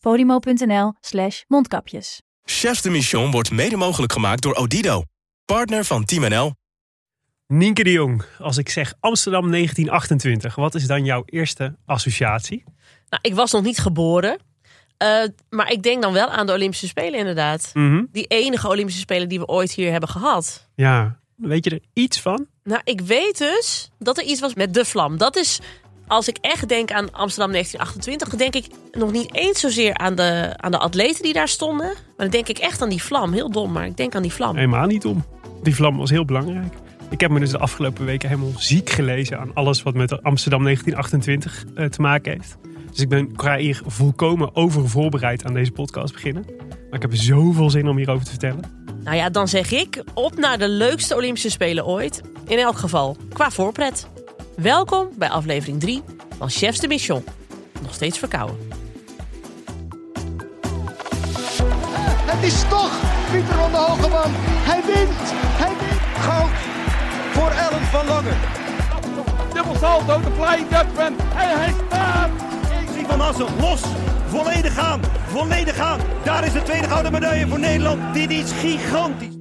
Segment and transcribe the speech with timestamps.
[0.00, 2.22] podimo.nl slash mondkapjes.
[2.42, 5.02] Chefs de Mission wordt mede mogelijk gemaakt door Odido.
[5.44, 6.54] Partner van Team NL.
[7.46, 12.64] Nienke de Jong, als ik zeg Amsterdam 1928, wat is dan jouw eerste associatie?
[13.08, 14.38] Nou, ik was nog niet geboren.
[14.96, 17.70] Eh, maar ik denk dan wel aan de Olympische Spelen inderdaad.
[17.74, 18.04] Mhm.
[18.12, 20.68] Die enige Olympische Spelen die we ooit hier hebben gehad.
[20.74, 22.46] Ja, weet je er iets van?
[22.62, 25.16] Nou, ik weet dus dat er iets was met de vlam.
[25.16, 25.60] Dat is,
[26.08, 30.14] als ik echt denk aan Amsterdam 1928, dan denk ik nog niet eens zozeer aan
[30.14, 31.86] de, aan de atleten die daar stonden.
[31.86, 33.32] Maar dan denk ik echt aan die vlam.
[33.32, 34.54] Heel dom, maar ik denk aan die vlam.
[34.56, 35.24] Helemaal niet om.
[35.62, 36.74] Die vlam was heel belangrijk.
[37.10, 40.64] Ik heb me dus de afgelopen weken helemaal ziek gelezen aan alles wat met Amsterdam
[40.64, 42.56] 1928 eh, te maken heeft.
[42.90, 46.44] Dus ik ben qua hier volkomen over voorbereid aan deze podcast beginnen.
[46.68, 48.62] Maar ik heb zoveel zin om hierover te vertellen.
[49.04, 52.20] Nou ja, dan zeg ik op naar de leukste Olympische Spelen ooit.
[52.46, 54.08] In elk geval, qua voorpret.
[54.62, 56.02] Welkom bij aflevering 3
[56.38, 57.24] van Chefs de Mission.
[57.82, 58.56] Nog steeds verkouden.
[62.26, 62.92] Het is toch
[63.32, 64.30] Pieter van der Hogeman.
[64.68, 65.18] Hij wint.
[65.62, 66.00] Hij wint.
[66.18, 66.50] Goud
[67.32, 68.32] voor Ellen van Lange.
[69.54, 71.18] Dubbel salto, de flying Dutchman.
[71.36, 72.30] En hij staat.
[72.94, 73.82] Zie van Assen, los.
[74.26, 75.00] Volledig gaan.
[75.26, 76.00] Volledig gaan.
[76.24, 78.14] Daar is de tweede gouden medaille voor Nederland.
[78.14, 79.37] Dit is gigantisch.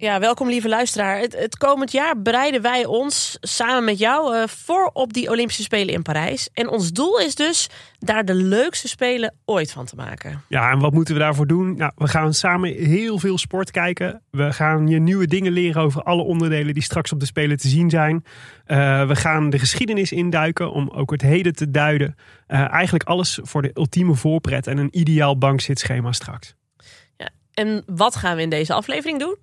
[0.00, 1.18] Ja, welkom lieve luisteraar.
[1.18, 5.62] Het, het komend jaar bereiden wij ons samen met jou eh, voor op die Olympische
[5.62, 6.48] Spelen in Parijs.
[6.52, 10.42] En ons doel is dus daar de leukste Spelen ooit van te maken.
[10.48, 11.76] Ja, en wat moeten we daarvoor doen?
[11.76, 14.22] Nou, we gaan samen heel veel sport kijken.
[14.30, 17.68] We gaan je nieuwe dingen leren over alle onderdelen die straks op de Spelen te
[17.68, 18.24] zien zijn.
[18.64, 22.16] Eh, we gaan de geschiedenis induiken om ook het heden te duiden.
[22.46, 26.54] Eh, eigenlijk alles voor de ultieme voorpret en een ideaal bankzitschema straks.
[27.16, 29.36] Ja, en wat gaan we in deze aflevering doen?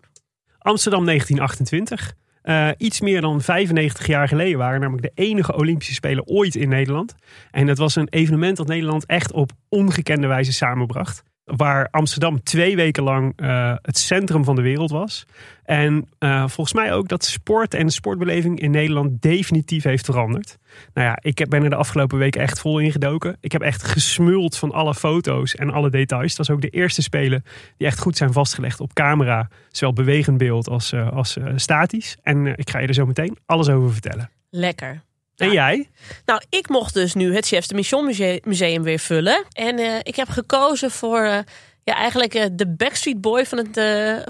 [0.65, 2.15] Amsterdam 1928.
[2.41, 6.69] Eh, iets meer dan 95 jaar geleden waren namelijk de enige Olympische Spelen ooit in
[6.69, 7.15] Nederland.
[7.51, 11.23] En het was een evenement dat Nederland echt op ongekende wijze samenbracht.
[11.45, 15.25] Waar Amsterdam twee weken lang eh, het centrum van de wereld was.
[15.63, 20.57] En eh, volgens mij ook dat sport en sportbeleving in Nederland definitief heeft veranderd.
[20.93, 23.37] Nou ja, ik ben er de afgelopen weken echt vol ingedoken.
[23.39, 26.35] Ik heb echt gesmuld van alle foto's en alle details.
[26.35, 27.43] Dat is ook de eerste spelen
[27.77, 29.49] die echt goed zijn vastgelegd op camera.
[29.69, 32.17] Zowel bewegend beeld als, eh, als statisch.
[32.23, 34.29] En ik ga je er zo meteen alles over vertellen.
[34.49, 35.03] Lekker.
[35.37, 35.53] En Ja.
[35.53, 35.89] jij?
[36.25, 39.45] Nou, ik mocht dus nu het Chefs de Mission Muse- Museum weer vullen.
[39.51, 41.37] En eh, ik heb gekozen voor eh,
[41.83, 43.73] ja, eigenlijk eh, de Backstreet Boy van het,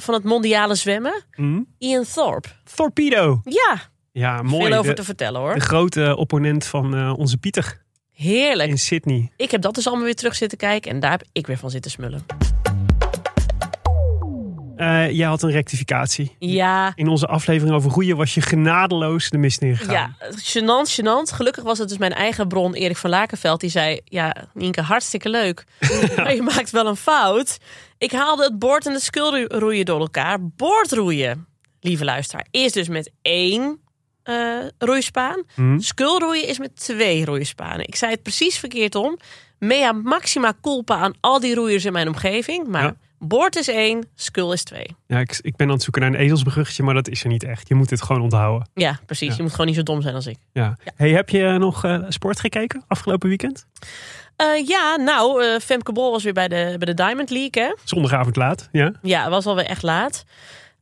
[0.03, 1.23] van het mondiale zwemmen.
[1.31, 1.61] Hm?
[1.77, 2.49] Ian Thorpe.
[2.75, 3.41] Torpedo.
[3.43, 4.65] Ja, Ja, mooi.
[4.65, 5.53] veel over De, te vertellen hoor.
[5.53, 7.81] de grote opponent van onze Pieter
[8.13, 8.69] Heerlijk.
[8.69, 9.31] in Sydney.
[9.37, 10.91] Ik heb dat dus allemaal weer terug zitten kijken.
[10.91, 12.25] En daar heb ik weer van zitten smullen.
[14.75, 16.35] Eh, jij had een rectificatie.
[16.39, 19.93] Ja, In onze aflevering over roeien was je genadeloos de mist ingegaan.
[19.93, 21.33] ja, gênant, gênant.
[21.35, 23.59] Gelukkig was het dus mijn eigen bron, Erik van Lakenveld.
[23.61, 25.63] Die zei, ja, Nienke, hartstikke leuk.
[26.15, 27.57] maar je maakt wel een fout.
[27.97, 30.37] Ik haalde het boord en het skulroeien door elkaar.
[30.41, 31.47] Boordroeien,
[31.79, 33.79] lieve luisteraar, is dus met één
[34.23, 34.35] eh,
[34.77, 35.43] roeispaan.
[35.55, 35.79] Hm?
[35.79, 37.87] Skulroeien is met twee roeispanen.
[37.87, 39.17] Ik zei het precies verkeerd om.
[39.59, 42.67] Mea maxima culpa aan al die roeiers in mijn omgeving.
[42.67, 42.95] Maar Ja.
[43.19, 44.95] Boord is één, skul is twee.
[45.07, 47.43] Ja, ik, ik ben aan het zoeken naar een ezelsbruggetje, maar dat is er niet
[47.43, 47.67] echt.
[47.67, 48.69] Je moet het gewoon onthouden.
[48.73, 49.29] Ja, precies.
[49.29, 49.35] Ja.
[49.35, 50.37] Je moet gewoon niet zo dom zijn als ik.
[50.53, 50.77] Ja.
[50.95, 53.65] Hey, heb je nog eh, sport gekeken afgelopen weekend?
[54.35, 57.75] Eh, ja, nou, eh, Femke Bol was weer bij de, bij de Diamond League, hè?
[57.83, 58.91] Zondagavond laat, ja?
[59.01, 60.25] Ja, het was alweer echt laat.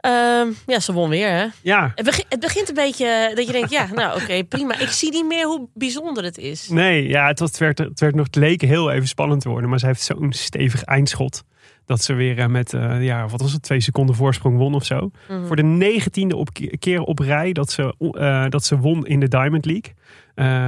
[0.03, 1.45] Ehm, ja, ze won weer, hè?
[1.61, 1.91] Ja.
[1.95, 4.79] Het, begint, het begint een beetje dat je denkt, ja, nou oké, prima.
[4.79, 6.69] Ik zie niet meer hoe bijzonder het is.
[6.69, 9.49] Nee, ja, het, was, het, werd, het, werd nog, het leek heel even spannend te
[9.49, 9.69] worden.
[9.69, 11.43] Maar ze heeft zo'n stevig eindschot.
[11.85, 14.85] Dat ze weer eh, met, eh, ja, wat was het, twee seconden voorsprong won of
[14.85, 15.11] zo.
[15.29, 15.45] Mhm.
[15.45, 16.49] Voor de negentiende op,
[16.79, 19.93] keer op rij dat ze, eh, dat ze won in de Diamond League.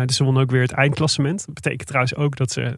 [0.05, 1.45] Dus ze won ook weer het eindklassement.
[1.45, 2.75] Dat betekent trouwens ook dat ze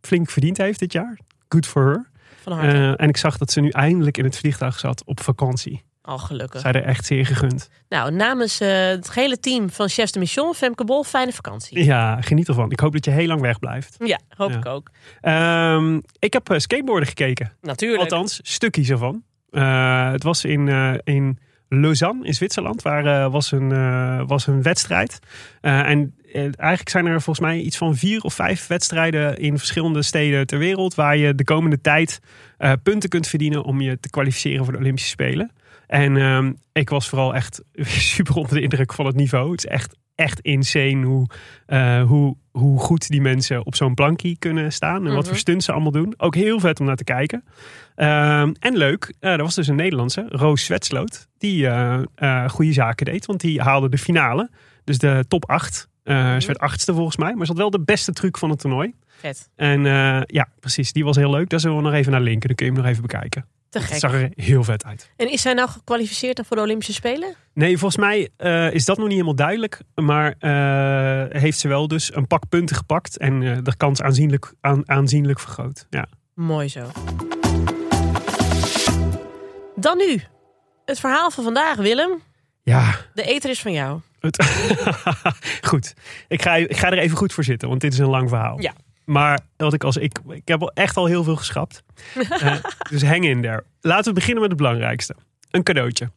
[0.00, 1.18] flink verdiend heeft dit jaar.
[1.48, 2.10] Good for her.
[2.42, 2.58] Van
[2.96, 5.82] en ik zag dat ze nu eindelijk in het vliegtuig zat op vakantie.
[6.06, 6.60] Al gelukkig.
[6.60, 7.70] Zij er echt zeer gegund.
[7.88, 11.84] Nou, namens eh, het hele team van Chefs de Mission, Femke Bol, fijne vakantie.
[11.84, 12.70] Ja, geniet ervan.
[12.70, 13.96] Ik hoop dat je heel lang weg blijft.
[14.04, 14.56] Ja, hoop Ja.
[14.56, 14.90] ik ook.
[15.20, 17.52] Ehm, ik heb eh, skateboarden gekeken.
[17.60, 18.00] Natuurlijk.
[18.02, 19.22] Althans, stukjes ervan.
[19.50, 21.38] Eh, het was in, eh, in
[21.68, 22.82] Lausanne in Zwitserland.
[22.82, 23.68] Waar was, een,
[24.26, 25.18] was een wedstrijd.
[25.60, 30.46] En eigenlijk zijn er volgens mij iets van vier of vijf wedstrijden in verschillende steden
[30.46, 30.94] ter wereld.
[30.94, 32.20] Waar je de komende tijd
[32.82, 35.50] punten kunt verdienen om je te kwalificeren voor de Olympische Spelen.
[35.86, 37.62] En ehm, ik was vooral echt
[38.14, 39.50] super onder de indruk van het niveau.
[39.50, 41.26] Het is echt, echt insane hoe,
[41.66, 45.06] eh, hoe, hoe goed die mensen op zo'n plankie kunnen staan.
[45.06, 46.14] En wat voor stunts ze allemaal doen.
[46.16, 47.44] Ook heel vet om naar te kijken.
[47.94, 53.06] Ehm, en leuk, eh, er was dus een Nederlandse, Roos Zwetsloot, die eh, goede zaken
[53.06, 53.26] deed.
[53.26, 54.50] Want die haalde de finale,
[54.84, 55.88] dus de top 8.
[56.02, 58.58] Eh, Ze werd achtste volgens mij, maar ze had wel de beste truc van het
[58.58, 58.94] toernooi.
[59.06, 59.50] Vet.
[59.56, 59.82] En
[60.26, 61.48] ja, precies, die was heel leuk.
[61.48, 63.46] Daar zullen we nog even naar linken, dan kun je hem nog even bekijken.
[63.68, 63.98] Te Het gek.
[63.98, 65.10] zag er heel vet uit.
[65.16, 67.34] En is zij nou gekwalificeerd voor de Olympische Spelen?
[67.54, 69.80] Nee, volgens mij eh, is dat nog niet helemaal duidelijk.
[69.94, 73.16] Maar eh, heeft ze wel dus een pak punten gepakt.
[73.18, 75.86] En eh, de kans aanzienlijk, aan, aanzienlijk vergroot.
[75.90, 76.06] Ja.
[76.34, 76.90] Mooi zo.
[79.76, 80.22] Dan nu.
[80.84, 82.22] Het verhaal van vandaag, Willem.
[82.62, 84.00] ja, De eter is van jou.
[84.20, 84.44] het
[85.68, 85.94] goed.
[86.28, 88.60] Ik ga, ik ga er even goed voor zitten, want dit is een lang verhaal.
[88.60, 88.72] Ja.
[89.06, 91.82] Maar wat ik als ik, ik heb al echt al heel veel geschrapt.
[92.28, 92.56] Eh,
[92.90, 93.64] dus hang in there.
[93.80, 95.16] Laten we beginnen met het belangrijkste.
[95.50, 96.10] Een cadeautje.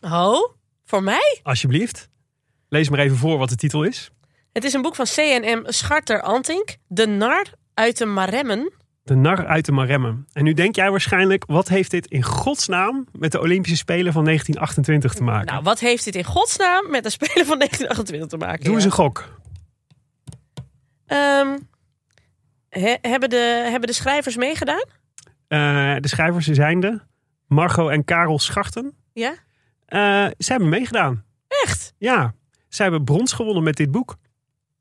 [0.00, 0.50] Oh,
[0.84, 1.40] voor mij?
[1.42, 2.08] Alsjeblieft.
[2.68, 4.10] Lees maar even voor wat de titel is.
[4.52, 6.76] Het is een boek van C&M Scharter Antink.
[6.86, 8.72] De nar uit de Maremmen.
[9.02, 10.26] De nar uit de Maremmen.
[10.32, 14.24] En nu denk jij waarschijnlijk, wat heeft dit in godsnaam met de Olympische Spelen van
[14.24, 15.52] 1928 te maken?
[15.52, 18.64] Nou, wat heeft dit in godsnaam met de Spelen van 1928 te maken?
[18.64, 19.38] Doe eens een gok.
[21.06, 21.56] Ehm,
[22.70, 24.84] he- hebben, de, hebben de schrijvers meegedaan?
[25.48, 27.00] Eh, de schrijvers zijn de
[27.46, 28.92] Margot en Karel Schachten.
[29.12, 29.34] Ja?
[29.86, 31.24] Eh, ze hebben meegedaan.
[31.48, 31.92] Echt?
[31.98, 32.34] Ja,
[32.68, 34.16] ze hebben brons gewonnen met dit boek.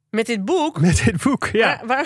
[0.10, 0.80] Met dit boek?
[0.82, 1.82] Met dit boek, ja.
[1.86, 2.04] Maar,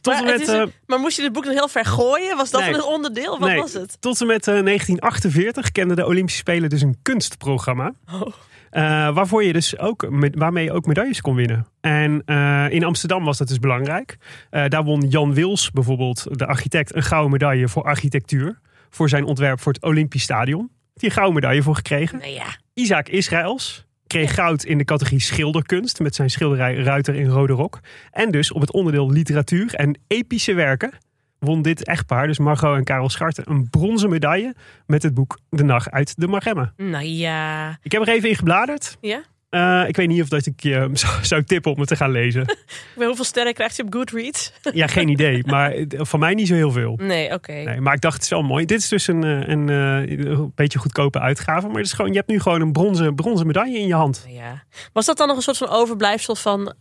[0.00, 1.84] Tot maar, en het met, een- eh, maar moest je dit boek dan heel ver
[1.84, 2.36] gooien?
[2.36, 2.74] Was dat Nee.
[2.74, 3.38] een onderdeel?
[3.38, 4.00] Wat nee, was het?
[4.00, 7.92] Tot en met eh, 1948 kenden de Olympische Spelen dus een kunstprogramma.
[8.12, 8.26] Oh.
[8.70, 11.66] Eh, waarvoor je dus ook, waarmee je ook medailles kon winnen.
[11.80, 14.16] En eh, in Amsterdam was dat dus belangrijk.
[14.50, 18.60] Eh, daar won Jan Wils bijvoorbeeld, de architect, een gouden medaille voor architectuur.
[18.90, 20.70] Voor zijn ontwerp voor het Olympisch Stadion.
[20.94, 22.18] Die een gouden medaille voor gekregen.
[22.18, 22.46] Nou ja.
[22.74, 27.80] Isaac Israëls kreeg goud in de categorie schilderkunst met zijn schilderij Ruiter in Rode Rok.
[28.10, 30.92] En dus op het onderdeel literatuur en epische werken
[31.40, 34.54] won dit echtpaar, dus Margot en Karel Scharten, een bronzen medaille
[34.86, 36.72] met het boek De Nacht uit de Maremma.
[36.76, 37.78] Nou ja.
[37.82, 38.96] Ik heb er even in gebladerd.
[39.00, 39.22] Ja?
[39.50, 42.10] Eh, ik weet niet of dat ik je zou, zou tippen om het te gaan
[42.10, 42.44] lezen.
[42.94, 44.52] Hoeveel sterren krijgt hij op Goodreads?
[44.72, 45.42] ja, geen idee.
[45.46, 46.98] Maar eh, van mij niet zo heel veel.
[47.02, 47.52] Nee, oké.
[47.52, 48.64] Nee, maar ik dacht, het is wel mooi.
[48.64, 51.66] Dit is dus een, eh, een, een beetje goedkope uitgave.
[51.66, 54.24] Maar het is gewoon, je hebt nu gewoon een bronzen, bronzen medaille in je hand.
[54.28, 54.62] Ja.
[54.92, 56.72] Was dat dan nog een soort van overblijfsel van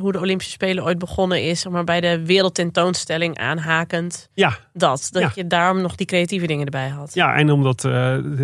[0.00, 1.60] hoe de Olympische Spelen ooit begonnen is?
[1.60, 4.28] zeg Maar bij de wereldtentoonstelling aanhakend.
[4.34, 5.08] Ja, Dat.
[5.10, 5.30] Dat Ja.
[5.34, 7.14] je daarom nog die creatieve dingen erbij had.
[7.14, 7.80] Ja, en omdat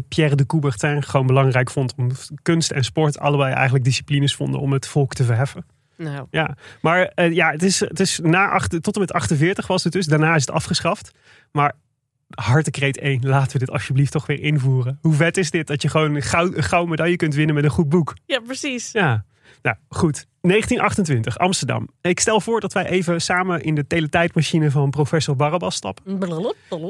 [0.08, 2.10] Pierre de Coubertin gewoon belangrijk vond om
[2.42, 5.66] kunst en sport allebei eigenlijk disciplines vonden om het volk te verheffen.
[5.96, 9.66] Nou, Ja, maar eh, ja, het is, het is na acht, tot en met 48
[9.66, 10.06] was het dus.
[10.06, 11.10] Daarna is het afgeschaft.
[11.52, 11.74] Maar
[12.30, 14.98] hartekreet 1, laten we dit alsjeblieft toch weer invoeren.
[15.02, 17.70] Hoe vet is dit dat je gewoon een een gouden medaille kunt winnen met een
[17.70, 18.14] goed boek?
[18.26, 18.92] ja, precies.
[18.92, 19.24] Ja,
[19.62, 20.26] nou goed.
[20.40, 21.88] 1928, Amsterdam.
[22.00, 26.18] Ik stel voor dat wij even samen in de teletijdmachine van professor Barabbas stappen.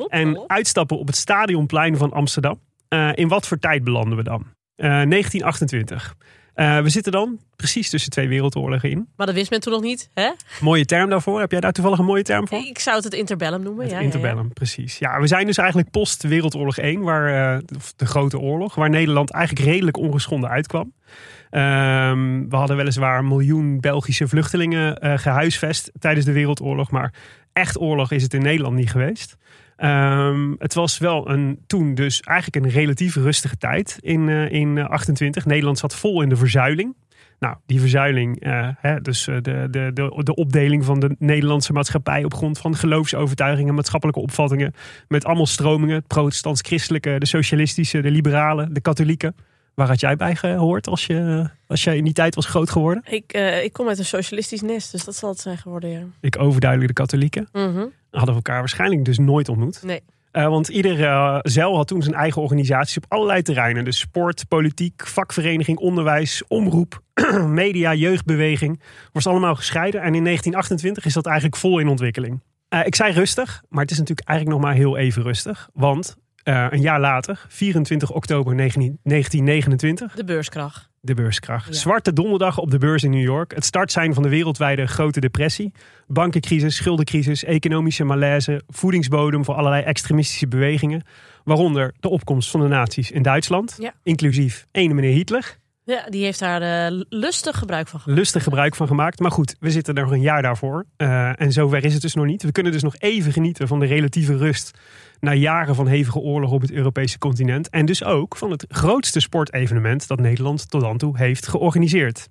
[0.08, 2.60] En uitstappen op het stadionplein van Amsterdam.
[2.88, 4.46] Eh, in wat voor tijd belanden we dan?
[4.74, 6.14] Eh, 1928.
[6.58, 9.08] Eh, we zitten dan precies tussen twee wereldoorlogen in.
[9.16, 10.30] Maar dat wist men toen nog niet, hè?
[10.60, 11.40] Mooie term daarvoor.
[11.40, 12.58] Heb jij daar toevallig een mooie term voor?
[12.58, 13.82] Ik zou het het interbellum noemen.
[13.82, 14.98] Het ja, interbellum, precies.
[14.98, 18.90] Ja, we zijn dus eigenlijk post Wereldoorlog 1, waar, eh, of de Grote Oorlog, waar
[18.90, 20.92] Nederland eigenlijk redelijk ongeschonden uitkwam.
[21.50, 27.12] Ehm, we hadden weliswaar een miljoen Belgische vluchtelingen eh, gehuisvest tijdens de Wereldoorlog, maar
[27.52, 29.36] echt oorlog is het in Nederland niet geweest.
[29.78, 34.78] Ehm, het was wel een, toen dus eigenlijk een relatief rustige tijd in, eh, in
[34.78, 35.46] eh, 28.
[35.46, 36.94] Nederland zat vol in de verzuiling.
[37.38, 41.72] Nou, die verzuiling, eh, hè, dus eh, de, de, de, de opdeling van de Nederlandse
[41.72, 44.74] maatschappij op grond van geloofsovertuigingen, maatschappelijke opvattingen,
[45.08, 49.34] met allemaal stromingen, protestants-christelijke, de socialistische, de liberalen, de katholieken.
[49.78, 53.02] Waar had jij bij gehoord als je, als jij in die tijd was groot geworden?
[53.08, 56.02] Ik, eh, ik kom uit een socialistisch nest, dus dat zal het zijn geworden, ja.
[56.20, 57.48] Ik overduidelijk de katholieken.
[57.52, 57.86] Mhm.
[58.10, 59.82] Hadden we elkaar waarschijnlijk dus nooit ontmoet.
[59.82, 60.00] Nee.
[60.30, 63.84] Eh, want ieder uh, zeil had toen zijn eigen organisaties op allerlei terreinen.
[63.84, 67.00] Dus sport, politiek, vakvereniging, onderwijs, omroep,
[67.46, 68.80] media, jeugdbeweging.
[69.12, 70.00] Was allemaal gescheiden.
[70.00, 72.40] En in 1928 is dat eigenlijk vol in ontwikkeling.
[72.74, 75.68] Uh, ik zei rustig, maar het is natuurlijk eigenlijk nog maar heel even rustig.
[75.72, 76.16] Want
[76.48, 80.14] uh, een jaar later, 24 oktober 19, 1929...
[80.14, 80.88] De beurskracht.
[81.00, 81.66] De beurskracht.
[81.66, 81.72] Ja.
[81.72, 83.54] Zwarte donderdag op de beurs in New York.
[83.54, 85.72] Het startsein van de wereldwijde grote depressie.
[86.06, 91.02] Bankencrisis, schuldencrisis, economische malaise, voedingsbodem voor allerlei extremistische bewegingen.
[91.44, 93.76] Waaronder de opkomst van de nazi's in Duitsland.
[93.78, 93.92] Ja.
[94.02, 95.56] Inclusief ene meneer Hitler.
[95.84, 98.18] Ja, die heeft daar eh, lustig gebruik van gemaakt.
[98.18, 99.20] Lustig gebruik van gemaakt.
[99.20, 100.84] Maar goed, we zitten er nog een jaar daarvoor.
[100.96, 102.42] Eh, en zover is het dus nog niet.
[102.42, 104.78] We kunnen dus nog even genieten van de relatieve rust.
[105.20, 107.68] Na jaren van hevige oorlog op het Europese continent.
[107.70, 112.28] En dus ook van het grootste sportevenement dat Nederland tot dan toe heeft georganiseerd.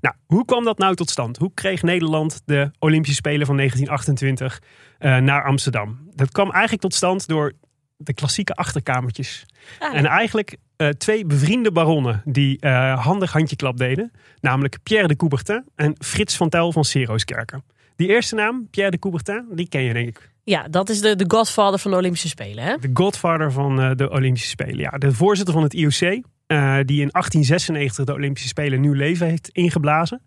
[0.00, 1.36] Nou, hoe kwam dat nou tot stand?
[1.36, 4.62] Hoe kreeg Nederland de Olympische Spelen van 1928
[4.98, 5.98] eh, naar Amsterdam?
[6.14, 7.52] Dat kwam eigenlijk tot stand door
[7.96, 9.46] de klassieke achterkamertjes.
[9.78, 14.10] Ah, En eigenlijk eh, twee bevriende baronnen die eh, handig handjeklap deden.
[14.40, 17.64] Namelijk Pierre de Coubertin en Frits van Tel van Serooskerken.
[17.96, 20.30] Die eerste naam, Pierre de Coubertin, die ken je denk ik.
[20.48, 22.64] Ja, dat is de, de godfather van de Olympische Spelen.
[22.64, 22.76] Hè?
[22.76, 24.78] De godfather van eh, de Olympische Spelen.
[24.78, 29.26] Ja, de voorzitter van het IOC, eh, die in 1896 de Olympische Spelen nieuw leven
[29.26, 30.22] heeft ingeblazen.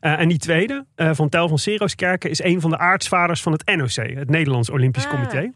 [0.00, 3.52] Eh, en die tweede, eh, van Tel van Serooskerken, is een van de aartsvaders van
[3.52, 5.10] het NOC, het Nederlands Olympisch Ah.
[5.10, 5.50] Comité.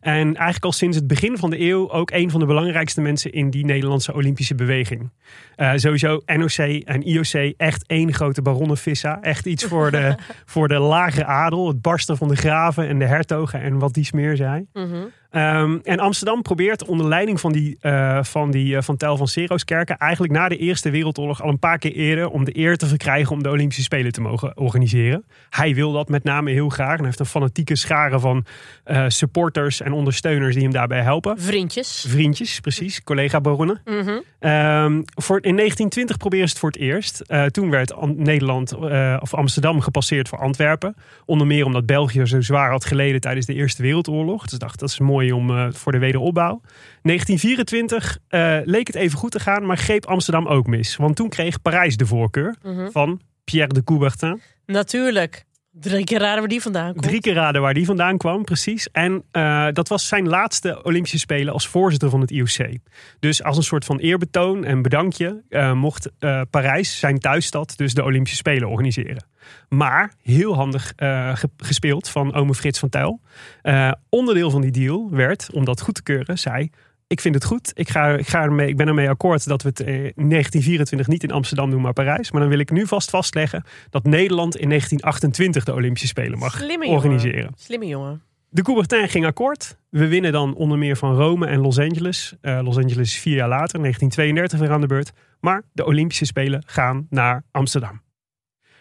[0.00, 3.32] En eigenlijk al sinds het begin van de eeuw ook een van de belangrijkste mensen
[3.32, 5.10] in die Nederlandse Olympische beweging.
[5.56, 9.20] Eh, sowieso NOC en IOC echt één grote baronnenvissa.
[9.20, 10.14] Echt iets voor de,
[10.52, 11.68] voor de lage adel.
[11.68, 14.66] Het barsten van de graven en de hertogen en wat die smeer zei.
[14.72, 15.04] Mhm.
[15.30, 19.28] Ehm, en Amsterdam probeert onder leiding van die, eh, van, die eh, van Tel van
[19.28, 22.86] Serooskerken eigenlijk na de Eerste Wereldoorlog al een paar keer eerder om de eer te
[22.86, 25.24] verkrijgen om de Olympische Spelen te mogen organiseren.
[25.50, 28.44] Hij wil dat met name heel graag en hij heeft een fanatieke schare van
[28.84, 31.40] eh, supporters en ondersteuners die hem daarbij helpen.
[31.40, 32.04] Vriendjes.
[32.08, 33.80] Vriendjes, precies, collega baronnen.
[33.84, 34.18] Mhm.
[34.38, 37.22] Ehm, voor, in 1920 proberen ze het voor het eerst.
[37.50, 38.74] Toen werd Am- Nederland
[39.20, 40.94] of Amsterdam gepasseerd voor Antwerpen.
[41.24, 44.46] Onder meer omdat België zo zwaar had geleden tijdens de Eerste Wereldoorlog.
[44.46, 46.60] Dus dacht, dat is mooi om eh, voor de wederopbouw.
[47.02, 50.96] 1924 eh, leek het even goed te gaan, maar greep Amsterdam ook mis.
[50.96, 52.90] Want toen kreeg Parijs de voorkeur Mhm.
[52.90, 54.40] van Pierre de Coubertin.
[54.66, 55.46] Natuurlijk.
[55.70, 57.02] Drie keer raden waar die vandaan komt.
[57.02, 58.88] Drie keer raden waar die vandaan kwam, precies.
[58.90, 62.78] En eh, dat was zijn laatste Olympische Spelen als voorzitter van het IOC.
[63.18, 65.42] Dus als een soort van eerbetoon en bedankje
[65.74, 66.10] mocht
[66.50, 69.26] Parijs, zijn thuisstad, dus de Olympische Spelen organiseren.
[69.68, 73.20] Maar heel handig eh, ge- gespeeld van ome Frits van Tuyl.
[73.62, 76.70] Eh, onderdeel van die deal werd, om dat goed te keuren, zei...
[77.06, 77.70] Ik vind het goed.
[77.74, 81.06] Ik, ga, ik, ga ermee, ik ben ermee akkoord dat we het eh, in 1924
[81.06, 82.30] niet in Amsterdam doen, maar Parijs.
[82.30, 86.52] Maar dan wil ik nu vast vastleggen dat Nederland in 1928 de Olympische Spelen mag
[86.56, 86.96] Slimme jongen.
[86.96, 87.52] organiseren.
[87.56, 88.22] Slimme jongen.
[88.48, 89.76] De Coubertin ging akkoord.
[89.90, 92.34] We winnen dan onder meer van Rome en Los Angeles.
[92.40, 95.12] Los Angeles vier jaar later, 1932 weer aan de beurt.
[95.40, 98.00] Maar de Olympische Spelen gaan naar Amsterdam.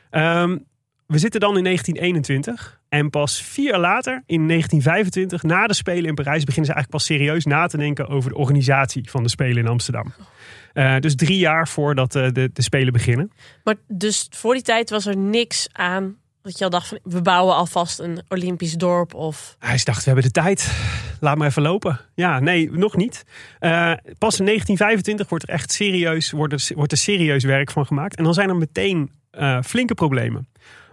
[0.09, 0.57] Ehm,
[1.07, 2.79] we zitten dan in 1921.
[2.89, 6.89] En pas vier jaar later, in 1925, na de Spelen in Parijs, beginnen ze eigenlijk
[6.89, 10.13] pas serieus na te denken over de organisatie van de Spelen in Amsterdam.
[10.73, 13.31] Eh, dus drie jaar voordat eh, de, de Spelen beginnen.
[13.63, 17.21] Maar dus voor die tijd was er niks aan dat je al dacht van we
[17.21, 20.71] bouwen alvast een Olympisch dorp of Hij dacht, we hebben de tijd.
[21.19, 21.99] Laat maar even lopen.
[22.13, 23.25] Ja, nee, nog niet.
[23.59, 27.85] Eh, pas in 1925 wordt er echt serieus, wordt er, wordt er serieus werk van
[27.85, 28.15] gemaakt.
[28.15, 30.47] En dan zijn er meteen eh, flinke problemen.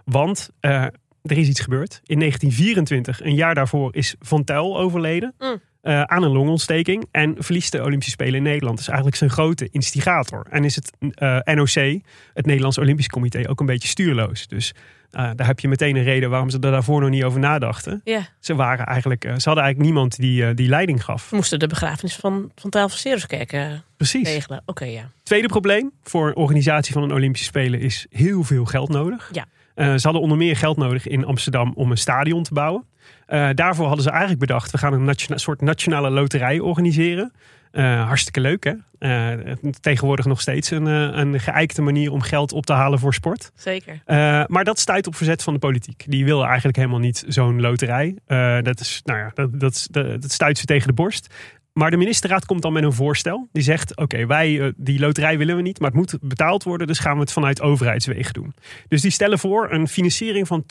[0.05, 0.81] Want eh,
[1.21, 2.01] er is iets gebeurd.
[2.03, 5.33] In 1924, een jaar daarvoor, is Van Tuyl overleden.
[5.39, 5.61] Mm.
[5.81, 7.05] eh, aan een longontsteking.
[7.11, 8.79] En verliest de Olympische Spelen in Nederland.
[8.79, 10.45] is eigenlijk zijn grote instigator.
[10.49, 10.91] En is het
[11.55, 12.01] NOC,
[12.33, 14.47] het Nederlands Olympisch Comité, ook een beetje stuurloos.
[14.47, 14.73] Dus
[15.15, 18.01] eh, daar heb je meteen een reden waarom ze er daarvoor nog niet over nadachten.
[18.03, 21.31] ja, Ze, waren eigenlijk, eh, ze hadden eigenlijk niemand die, eh, die leiding gaf.
[21.31, 23.65] moesten de begrafenis van van Tijl van Seruskerk eh,
[23.97, 24.29] Precies.
[24.29, 24.61] regelen.
[24.65, 25.09] Oké, ja.
[25.23, 29.29] Tweede probleem voor een organisatie van een Olympische Spelen is heel veel geld nodig.
[29.31, 29.45] Ja.
[29.75, 32.85] Ze hadden onder meer geld nodig in Amsterdam om een stadion te bouwen.
[33.53, 37.33] Daarvoor hadden ze eigenlijk bedacht, we gaan een nationa- soort nationale loterij organiseren.
[37.75, 38.73] Eh, hartstikke leuk hè.
[38.99, 43.13] Eh, tegenwoordig nog steeds een, eh, een geëikte manier om geld op te halen voor
[43.13, 43.51] sport.
[43.55, 44.01] Zeker.
[44.47, 46.03] Maar dat stuit op verzet van de politiek.
[46.07, 48.15] Die willen eigenlijk helemaal niet zo'n loterij.
[48.61, 51.33] Dat, is, nou ja, dat, dat, stuit ze tegen de borst.
[51.73, 53.49] Maar de ministerraad komt dan met een voorstel.
[53.51, 56.87] Die zegt, oké, wij die loterij willen we niet, maar het moet betaald worden.
[56.87, 58.53] Dus gaan we het vanuit overheidswegen doen.
[58.87, 60.63] Dus die stellen voor een financiering van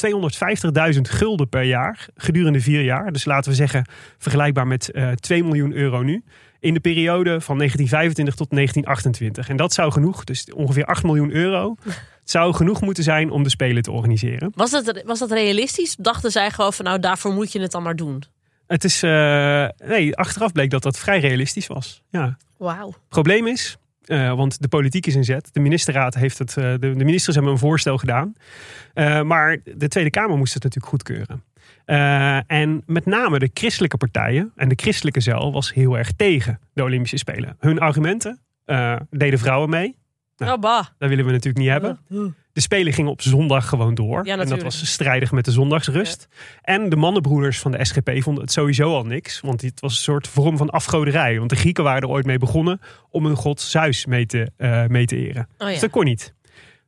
[0.95, 3.13] 250.000 gulden per jaar gedurende vier jaar.
[3.13, 3.87] Dus laten we zeggen
[4.19, 6.25] vergelijkbaar met eh 2 miljoen euro nu.
[6.65, 9.49] In de periode van 1925 tot 1928.
[9.49, 11.77] En dat zou genoeg, dus ongeveer 8 miljoen euro,
[12.25, 14.53] zou genoeg moeten zijn om de Spelen te organiseren.
[14.55, 15.97] Was dat, was dat realistisch?
[15.97, 18.23] Dachten zij gewoon van nou daarvoor moet je het dan maar doen?
[18.67, 22.03] Het is, eh, nee, achteraf bleek dat dat vrij realistisch was.
[22.09, 22.37] Ja.
[22.57, 22.95] Wauw.
[23.09, 25.49] Probleem is, eh, want de politiek is in zet.
[25.53, 28.35] De ministerraad heeft het, eh, de, de ministers hebben een voorstel gedaan.
[29.25, 31.43] Maar de Tweede Kamer moest het natuurlijk goedkeuren.
[31.85, 36.61] Eh, en met name de christelijke partijen en de christelijke zeil was heel erg tegen
[36.73, 37.57] de Olympische Spelen.
[37.59, 39.97] Hun argumenten eh, deden vrouwen mee.
[40.37, 40.53] Nou.
[40.53, 40.85] Oh, bah.
[40.99, 41.99] Dat willen we natuurlijk niet hebben.
[42.53, 44.23] De Spelen gingen op zondag gewoon door.
[44.23, 46.29] en dat was strijdig met de zondagsrust.
[46.63, 49.41] En de mannenbroeders van de SGP vonden het sowieso al niks.
[49.41, 51.39] Want het was een soort vorm van afgoderij.
[51.39, 54.87] Want de Grieken waren er ooit mee begonnen om hun god Zeus mee te, eh,
[54.87, 55.49] mee te eren.
[55.59, 55.67] Oh ja.
[55.67, 56.35] Dus dat kon niet.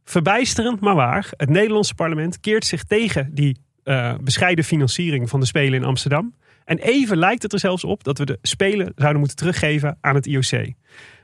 [0.05, 1.29] Verbijsterend, maar waar.
[1.31, 6.35] Het Nederlandse parlement keert zich tegen die eh, bescheiden financiering van de Spelen in Amsterdam.
[6.65, 10.15] En even lijkt het er zelfs op dat we de Spelen zouden moeten teruggeven aan
[10.15, 10.73] het IOC.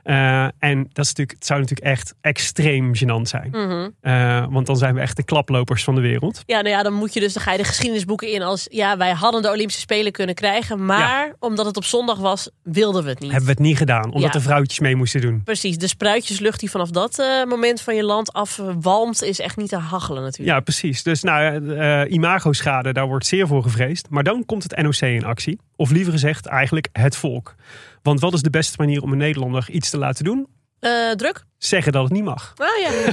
[0.03, 3.49] Eh, en dat is natuurlijk, het zou natuurlijk echt extreem gênant zijn.
[3.51, 3.89] Mhm.
[4.01, 6.43] Eh, want dan zijn we echt de klaplopers van de wereld.
[6.45, 8.97] Ja, nou ja, dan moet je dus, dan ga je de geschiedenisboeken in als, ja,
[8.97, 13.09] wij hadden de Olympische Spelen kunnen krijgen, maar omdat het op zondag was, wilden we
[13.09, 13.29] het niet.
[13.31, 14.29] Hebben we het niet gedaan, omdat Ja.
[14.29, 15.41] de vrouwtjes mee moesten doen.
[15.43, 19.69] Precies, de spruitjeslucht die vanaf dat eh, moment van je land afwalmt, is echt niet
[19.69, 20.49] te hachelen natuurlijk.
[20.57, 21.03] Ja, precies.
[21.03, 24.07] Dus nou, imago-schade, daar wordt zeer voor gevreesd.
[24.09, 25.59] Maar dan komt het NOC in actie.
[25.75, 27.55] Of liever gezegd, eigenlijk het volk.
[28.03, 30.47] Want wat is de beste manier om een Nederlander iets te laten doen?
[30.83, 31.45] Eh, druk?
[31.57, 32.53] Zeggen dat het niet mag.
[32.57, 33.11] Ah ja.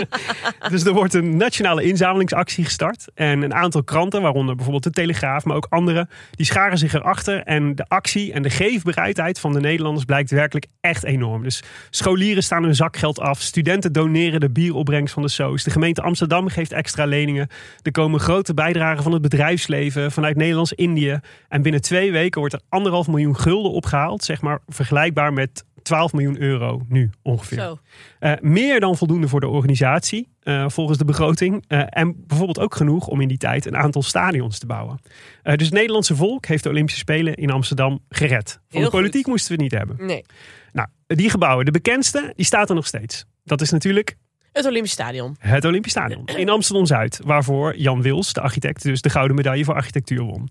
[0.68, 3.06] Dus er wordt een nationale inzamelingsactie gestart.
[3.14, 7.42] En een aantal kranten, waaronder bijvoorbeeld de Telegraaf, maar ook andere, die scharen zich erachter.
[7.42, 11.42] En de actie en de geefbereidheid van de Nederlanders blijkt werkelijk echt enorm.
[11.42, 13.40] Dus scholieren staan hun zakgeld af.
[13.40, 15.64] Studenten doneren de bieropbrengst van de SOS.
[15.64, 17.48] De gemeente Amsterdam geeft extra leningen.
[17.82, 21.20] Er komen grote bijdragen van het bedrijfsleven vanuit Nederlands-Indië.
[21.48, 24.24] En binnen twee weken wordt er anderhalf miljoen gulden opgehaald.
[24.24, 27.78] Zeg maar vergelijkbaar met 12 miljoen euro nu ongeveer.
[28.18, 31.64] Eh, meer dan voldoende voor de organisatie, eh, volgens de begroting.
[31.68, 35.00] Eh, en bijvoorbeeld ook genoeg om in die tijd een aantal stadions te bouwen.
[35.42, 38.50] Dus het Nederlandse volk heeft de Olympische Spelen in Amsterdam gered.
[38.50, 39.32] Van Heel de politiek goed.
[39.32, 40.06] moesten we het niet hebben.
[40.06, 40.24] Nee.
[40.72, 43.24] Nou, die gebouwen, de bekendste, die staat er nog steeds.
[43.44, 44.16] Dat is natuurlijk
[44.52, 45.36] Het Olympisch Stadion.
[45.38, 47.20] het Olympisch Stadion in Amsterdam-Zuid.
[47.24, 50.48] Waarvoor Jan Wils, de architect, dus de gouden medaille voor architectuur won.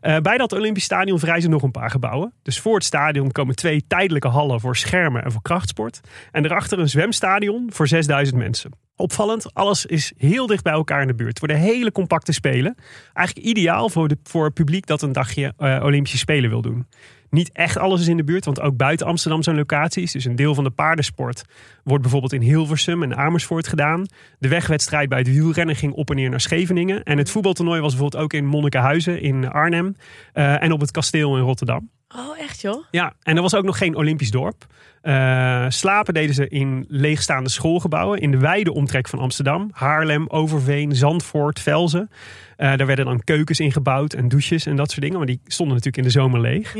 [0.00, 2.32] Eh, bij dat Olympisch Stadion verrijzen nog een paar gebouwen.
[2.42, 6.00] Dus voor het stadion komen twee tijdelijke hallen voor schermen en voor krachtsport.
[6.32, 8.70] En daarachter een zwemstadion voor 6000 mensen.
[8.96, 11.28] Opvallend, alles is heel dicht bij elkaar in de buurt.
[11.28, 12.74] Het worden hele compacte spelen.
[13.12, 16.86] Eigenlijk ideaal voor, de, voor het publiek dat een dagje eh, Olympische Spelen wil doen.
[17.34, 20.12] Niet echt alles is in de buurt, want ook buiten Amsterdam zijn locaties.
[20.12, 21.44] Dus een deel van de paardensport
[21.84, 24.06] wordt bijvoorbeeld in Hilversum en Amersfoort gedaan.
[24.38, 27.02] De wegwedstrijd bij het wielrennen ging op en neer naar Scheveningen.
[27.02, 29.96] En het voetbaltoernooi was bijvoorbeeld ook in Monnikenhuizen in Arnhem.
[30.32, 31.90] eh, en op het kasteel in Rotterdam.
[32.16, 32.84] Oh, echt joh?
[32.90, 34.66] Ja, en er was ook nog geen Olympisch dorp.
[35.02, 39.70] Eh, slapen deden ze in leegstaande schoolgebouwen in de wijde omtrek van Amsterdam.
[39.72, 42.10] Haarlem, Overveen, Zandvoort, Velzen.
[42.56, 45.16] Eh, daar werden dan keukens ingebouwd en douches en dat soort dingen.
[45.16, 46.74] Maar die stonden natuurlijk in de zomer leeg.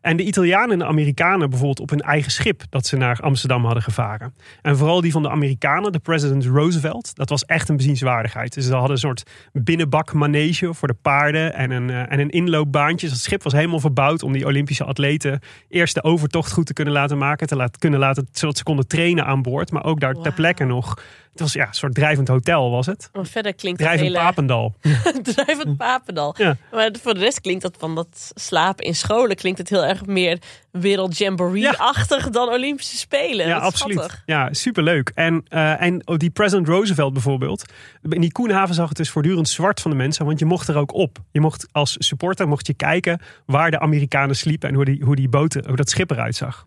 [0.00, 3.64] En de Italianen en de Amerikanen bijvoorbeeld op hun eigen schip dat ze naar Amsterdam
[3.64, 4.34] hadden gevaren.
[4.62, 8.54] En vooral die van de Amerikanen, de President Roosevelt, dat was echt een bezienswaardigheid.
[8.54, 12.30] Dus ze hadden een soort binnenbak manege voor de paarden en een, eh, en een
[12.30, 13.06] inloopbaantje.
[13.06, 16.72] Dus het schip was helemaal verbouwd om die Olympische atleten eerst de overtocht goed te
[16.72, 17.46] kunnen laten maken.
[17.46, 19.70] Te laten, kunnen laten, zodat ze konden trainen aan boord.
[19.70, 21.02] Maar ook daar ter plekke nog.
[21.40, 23.10] Het was ja, een soort drijvend hotel was het.
[23.12, 24.24] Maar verder klinkt het Drijvend hele...
[24.24, 24.74] Papendal.
[25.34, 26.34] Drijvend Papendal.
[26.38, 26.56] Ja.
[26.72, 30.06] Maar voor de rest klinkt dat van dat slapen in scholen klinkt het heel erg
[30.06, 30.38] meer
[30.70, 33.46] wereld jamboree-achtig dan Olympische Spelen.
[33.46, 33.98] Ja, absoluut.
[33.98, 34.22] schattig.
[34.26, 35.10] Ja, superleuk.
[35.14, 37.64] En, eh, en ook die President Roosevelt bijvoorbeeld.
[38.02, 40.24] In die Koenhaven zag het dus voortdurend zwart van de mensen.
[40.24, 41.18] Want je mocht er ook op.
[41.30, 44.68] Je mocht als supporter mocht je kijken waar de Amerikanen sliepen.
[44.68, 46.66] En hoe die, hoe die boten, hoe dat schip eruit zag.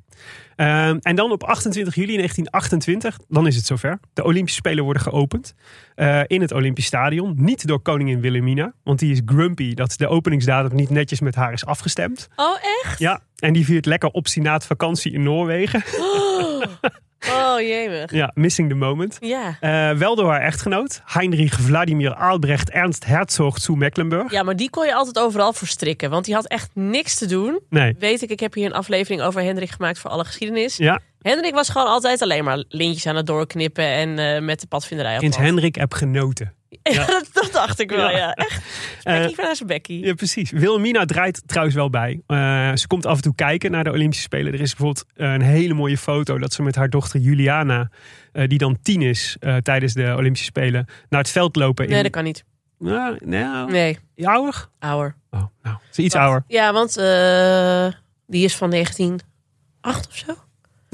[0.55, 3.99] Ehm, en dan op 28 juli 1928, dan is het zover.
[4.13, 5.55] De Olympische Spelen worden geopend
[5.95, 7.33] eh, in het Olympisch Stadion.
[7.37, 11.53] Niet door koningin Wilhelmina, want die is grumpy dat de openingsdatum niet netjes met haar
[11.53, 12.27] is afgestemd.
[12.35, 12.99] Oh, echt?
[12.99, 15.83] Ja, en die viert lekker obstinaat vakantie in Noorwegen.
[15.99, 16.63] Oh,
[17.59, 18.11] jemig.
[18.11, 19.17] Ja, missing the moment.
[19.19, 19.57] Ja.
[19.59, 24.31] Eh, wel door haar echtgenoot, Heinrich Vladimir Albrecht Ernst Herzog zu Mecklenburg.
[24.31, 26.09] ja, maar die kon je altijd overal verstrikken.
[26.09, 27.59] Want die had echt niks te doen.
[27.69, 27.95] Nee.
[27.99, 30.77] Weet ik, ik heb hier een aflevering over Hendrik gemaakt voor alle geschiedenis.
[30.77, 34.67] Ja, Hendrik was gewoon altijd alleen maar lintjes aan het doorknippen en eh, met de
[34.67, 35.45] padvinderij Prins pad.
[35.45, 36.53] Hendrik heb genoten.
[36.83, 38.17] Ja, dat, dat dacht ik wel, Ja.
[38.17, 38.33] ja.
[38.33, 38.61] Echt.
[39.03, 39.93] Eh, Becky van zijn Becky.
[39.93, 40.51] Ja, precies.
[40.51, 42.21] Wilhelmina draait trouwens wel bij.
[42.27, 42.37] Eh,
[42.75, 44.53] ze komt af en toe kijken naar de Olympische Spelen.
[44.53, 47.89] Er is bijvoorbeeld eh, een hele mooie foto dat ze met haar dochter Juliana,
[48.31, 51.87] eh, die dan tien is eh, tijdens de Olympische Spelen, naar het veld lopen.
[51.87, 52.03] Nee, in...
[52.03, 52.43] dat kan niet.
[52.79, 54.67] Nou, nou, Nee, ouder?
[54.79, 55.15] ouder.
[55.31, 56.43] Oh, nou, ze is iets ouder.
[56.47, 57.87] Ja, want eh,
[58.27, 60.33] die is van 1908 of zo.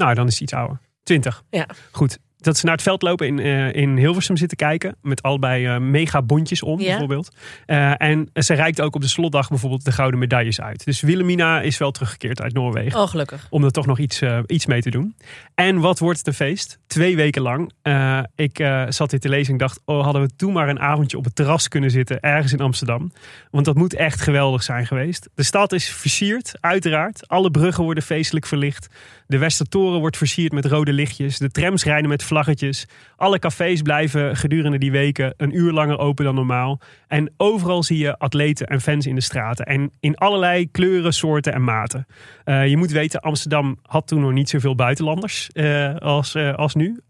[0.00, 0.80] Nou, dan is ze iets ouder.
[1.02, 1.44] 20.
[1.50, 1.66] Ja.
[1.90, 2.18] Goed.
[2.40, 4.96] Dat ze naar het veld lopen in, eh, in Hilversum zitten kijken.
[5.02, 6.86] Met allebei eh, mega bondjes om, Ja.
[6.86, 7.36] bijvoorbeeld.
[7.66, 10.84] Eh, en ze reikt ook op de slotdag bijvoorbeeld de gouden medailles uit.
[10.84, 13.00] Dus Wilhelmina is wel teruggekeerd uit Noorwegen.
[13.00, 13.46] Oh, gelukkig.
[13.50, 15.16] Om er toch nog iets, iets mee te doen.
[15.54, 16.78] En wat wordt het een feest?
[16.86, 17.72] Twee weken lang.
[18.34, 19.80] Ik zat dit te lezen en dacht...
[19.84, 22.20] Oh, hadden we toen maar een avondje op het terras kunnen zitten...
[22.20, 23.12] ergens in Amsterdam.
[23.50, 25.28] Want dat moet echt geweldig zijn geweest.
[25.34, 27.28] De stad is versierd, uiteraard.
[27.28, 28.88] Alle bruggen worden feestelijk verlicht.
[29.26, 31.38] De Westertoren wordt versierd met rode lichtjes.
[31.38, 32.86] De trams rijden met vlaggetjes.
[33.16, 36.80] Alle cafés blijven gedurende die weken een uur langer open dan normaal.
[37.08, 39.66] En overal zie je atleten en fans in de straten.
[39.66, 42.06] En in allerlei kleuren, soorten en maten.
[42.44, 46.74] Eh, je moet weten, Amsterdam had toen nog niet zoveel buitenlanders eh, als, eh, als
[46.74, 47.00] nu.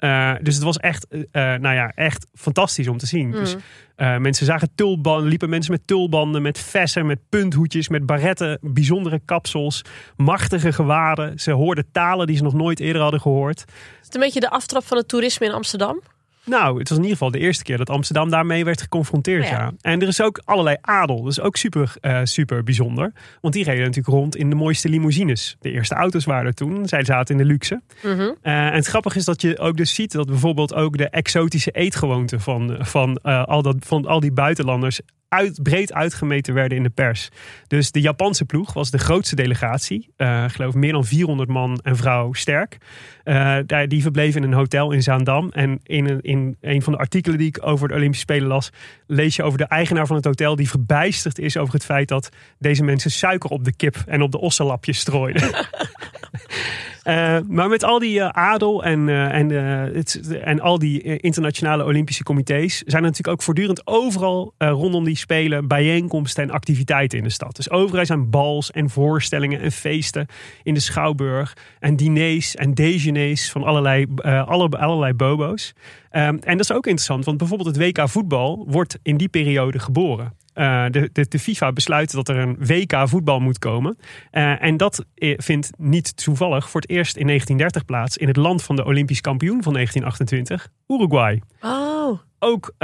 [0.41, 3.31] Dus het was echt, nou ja, echt fantastisch om te zien.
[3.31, 3.57] Dus
[4.01, 9.21] eh, mensen zagen tulbanden, liepen mensen met tulbanden, met vessen, met punthoedjes, met baretten, bijzondere
[9.25, 9.85] kapsels,
[10.17, 11.39] machtige gewaden.
[11.41, 13.65] Ze hoorden talen die ze nog nooit eerder hadden gehoord.
[14.01, 16.01] Is het een beetje de aftrap van het toerisme in Amsterdam?
[16.45, 19.49] Nou, het was in ieder geval de eerste keer dat Amsterdam daarmee werd geconfronteerd.
[19.49, 19.51] Ja.
[19.51, 19.73] Ja.
[19.81, 21.23] En er is ook allerlei adel.
[21.23, 23.13] Dat is ook super, eh, super bijzonder.
[23.41, 25.57] Want die reden natuurlijk rond in de mooiste limousines.
[25.61, 26.89] De eerste auto's waren er toen.
[26.89, 27.81] Zij zaten in de luxe.
[28.03, 28.21] Mhm.
[28.43, 31.71] Eh, en het grappige is dat je ook dus ziet dat bijvoorbeeld ook de exotische
[31.71, 36.83] eetgewoonten van, van, eh, al, dat, van al die buitenlanders uit, breed uitgemeten werden in
[36.83, 37.29] de pers.
[37.67, 40.13] Dus de Japanse ploeg was de grootste delegatie.
[40.17, 42.79] Ik geloof meer dan 400 man en vrouw sterk.
[43.25, 45.51] Eh, die verbleven in een hotel in Zaandam.
[45.51, 48.71] En in een, in een van de artikelen die ik over de Olympische Spelen las,
[49.07, 52.29] lees je over de eigenaar van het hotel die verbijsterd is over het feit dat
[52.59, 55.51] deze mensen suiker op de kip en op de ossenlapjes strooiden.
[57.03, 59.49] Eh, maar met al die eh, adel en, eh, en,
[59.95, 65.17] het, en al die internationale Olympische comité's zijn er natuurlijk ook voortdurend overal rondom die
[65.17, 67.57] spelen bijeenkomsten en activiteiten in de stad.
[67.57, 70.27] Dus overal zijn bals en voorstellingen en feesten
[70.63, 75.73] in de schouwburg en diners en déjeuners van allerlei, alle, allerlei bobo's.
[76.11, 79.79] Ehm, en dat is ook interessant, want bijvoorbeeld het WK voetbal wordt in die periode
[79.79, 80.33] geboren.
[80.53, 83.99] Eh, de, de, de FIFA besluit dat er een WK voetbal moet komen.
[84.31, 88.37] Eh, en dat eh, vindt niet toevallig voor het eerst in 1930 plaats in het
[88.37, 91.43] land van de Olympisch kampioen van 1928, Uruguay.
[91.61, 92.75] Oh, Ook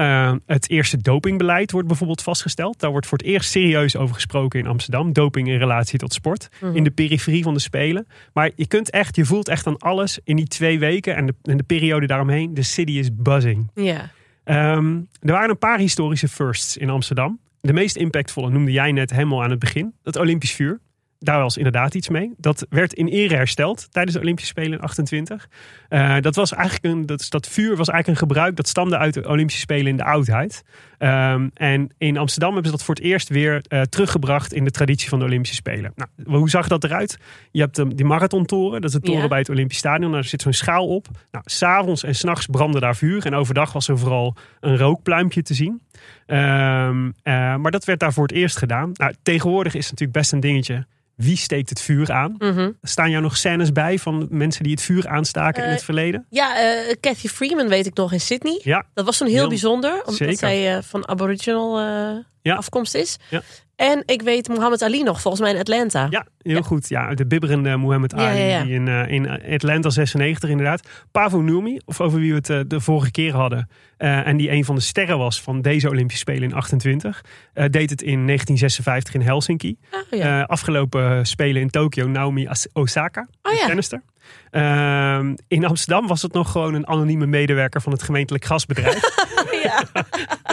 [0.46, 2.81] het eerste dopingbeleid wordt bijvoorbeeld vastgesteld.
[2.81, 5.12] Daar wordt voor het eerst serieus over gesproken in Amsterdam.
[5.12, 6.48] Doping in relatie tot sport.
[6.72, 8.07] In de periferie van de Spelen.
[8.33, 11.35] Maar je kunt echt, je voelt echt aan alles in die twee weken en de,
[11.42, 12.55] en de periode daaromheen.
[12.55, 13.70] De city is buzzing.
[13.74, 14.11] ja.
[14.44, 17.38] Ehm, er waren een paar historische firsts in Amsterdam.
[17.66, 19.94] De meest impactvolle noemde jij net helemaal aan het begin.
[20.02, 20.81] Het Olympisch vuur.
[21.18, 22.35] Daar was inderdaad iets mee.
[22.37, 25.48] Dat werd in ere hersteld tijdens de Olympische Spelen in 28.
[25.88, 29.14] Eh, dat, was eigenlijk een, dat, dat vuur was eigenlijk een gebruik dat stamde uit
[29.14, 30.62] de Olympische Spelen in de oudheid.
[30.98, 34.70] Ehm, en in Amsterdam hebben ze dat voor het eerst weer eh, teruggebracht in de
[34.70, 35.92] traditie van de Olympische Spelen.
[35.94, 37.18] Nou, hoe zag dat eruit?
[37.50, 39.29] Je hebt um, die marathontoren, dat is de toren Ja.
[39.29, 40.12] bij het Olympisch Stadion.
[40.12, 41.09] Daar zit zo'n schaal op.
[41.31, 43.26] Nou, s'avonds en s'nachts brandde daar vuur.
[43.26, 45.81] En overdag was er vooral een rookpluimpje te zien.
[46.26, 48.90] Ehm, eh, maar dat werd daar voor het eerst gedaan.
[48.94, 50.87] Nou, tegenwoordig is het natuurlijk best een dingetje.
[51.14, 52.35] Wie steekt het vuur aan?
[52.38, 52.70] Mhm.
[52.82, 56.26] Staan jou nog scènes bij van mensen die het vuur aanstaken in Eh, het verleden?
[56.30, 58.61] Ja, eh Cathy Freeman weet ik nog in Sydney.
[58.64, 60.37] Ja, Dat was toen heel, Heel- bijzonder, omdat zeker.
[60.37, 62.54] zij eh, van Aboriginal eh, Ja.
[62.54, 63.16] afkomst is.
[63.30, 63.42] Ja.
[63.76, 66.06] En ik weet Mohammed Ali nog, volgens mij in Atlanta.
[66.10, 66.62] ja heel Ja.
[66.62, 66.88] goed.
[66.88, 68.62] Ja, de bibberende Mohammed Ali ja, ja.
[68.64, 70.88] die in, eh, in Atlanta 96 inderdaad.
[71.12, 73.68] Pavo Nurmi, of over wie we het eh, de vorige keer hadden.
[73.96, 77.20] eh, en die een van de sterren was van deze Olympische Spelen in 28.
[77.52, 79.76] eh, deed het in 1956 in Helsinki.
[79.90, 80.40] Oh, ja.
[80.40, 83.28] Eh, afgelopen Spelen in Tokio, Naomi Osaka.
[83.42, 84.02] Oh, tennister.
[84.50, 89.00] Ehm, in Amsterdam was het nog gewoon een anonieme medewerker van het gemeentelijk gasbedrijf.
[89.66, 90.05] ja.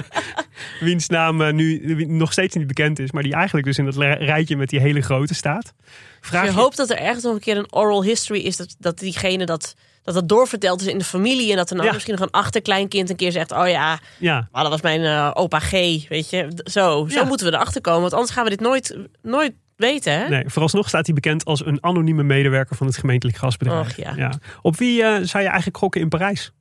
[0.79, 3.11] wiens naam eh, nu nog steeds niet bekend is.
[3.11, 5.73] Maar die eigenlijk dus in dat rijtje met die hele grote staat.
[6.21, 8.57] Vraag je je, hoopt dat er ergens nog een keer een oral history is.
[8.57, 11.51] Dat, dat diegene dat, dat dat doorverteld is in de familie.
[11.51, 11.93] En dat er nou Ja.
[11.93, 13.51] misschien nog een achterkleinkind een keer zegt...
[13.51, 15.71] Oh ja, ja, maar dat was mijn eh, opa G.
[16.09, 17.23] Weet je, zo, zo Ja.
[17.23, 18.01] moeten we erachter komen.
[18.01, 20.13] Want anders gaan we dit nooit, nooit weten.
[20.13, 20.29] Hè?
[20.29, 23.97] nee, vooralsnog staat hij bekend als een anonieme medewerker van het gemeentelijk gasbedrijf.
[23.97, 24.33] Och, ja.
[24.61, 26.51] Op wie eh, zou je eigenlijk gokken in Parijs?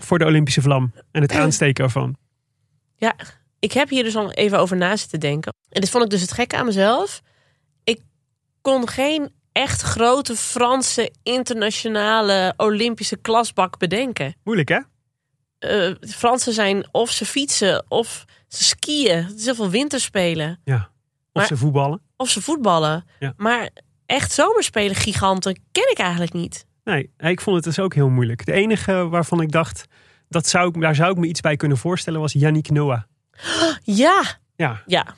[0.00, 2.16] Voor de Olympische vlam en het aansteken ervan.
[2.96, 3.14] Ja,
[3.58, 5.54] ik heb hier dus al even over na zitten denken.
[5.68, 7.22] En dit vond ik dus het gekke aan mezelf.
[7.84, 8.00] Ik
[8.60, 14.34] kon geen echt grote Franse internationale Olympische klasbak bedenken.
[14.44, 14.78] Moeilijk hè?
[15.58, 19.24] Eh, de Fransen zijn of ze fietsen of ze skiën.
[19.24, 20.60] Het is heel veel winterspelen.
[20.64, 20.76] Ja.
[20.76, 20.88] Of
[21.32, 22.00] Maar- ze voetballen.
[22.22, 23.04] Of ze voetballen.
[23.18, 23.32] Ja.
[23.36, 23.68] Maar
[24.06, 26.66] echt zomerspelen giganten ken ik eigenlijk niet.
[26.84, 28.44] Nee, ik vond het dus ook heel moeilijk.
[28.46, 29.84] De enige waarvan ik dacht,
[30.28, 33.02] dat zou ik, daar zou ik me iets bij kunnen voorstellen, was Yannick Noah.
[33.82, 34.22] Ja,
[34.56, 35.14] Ja, ja,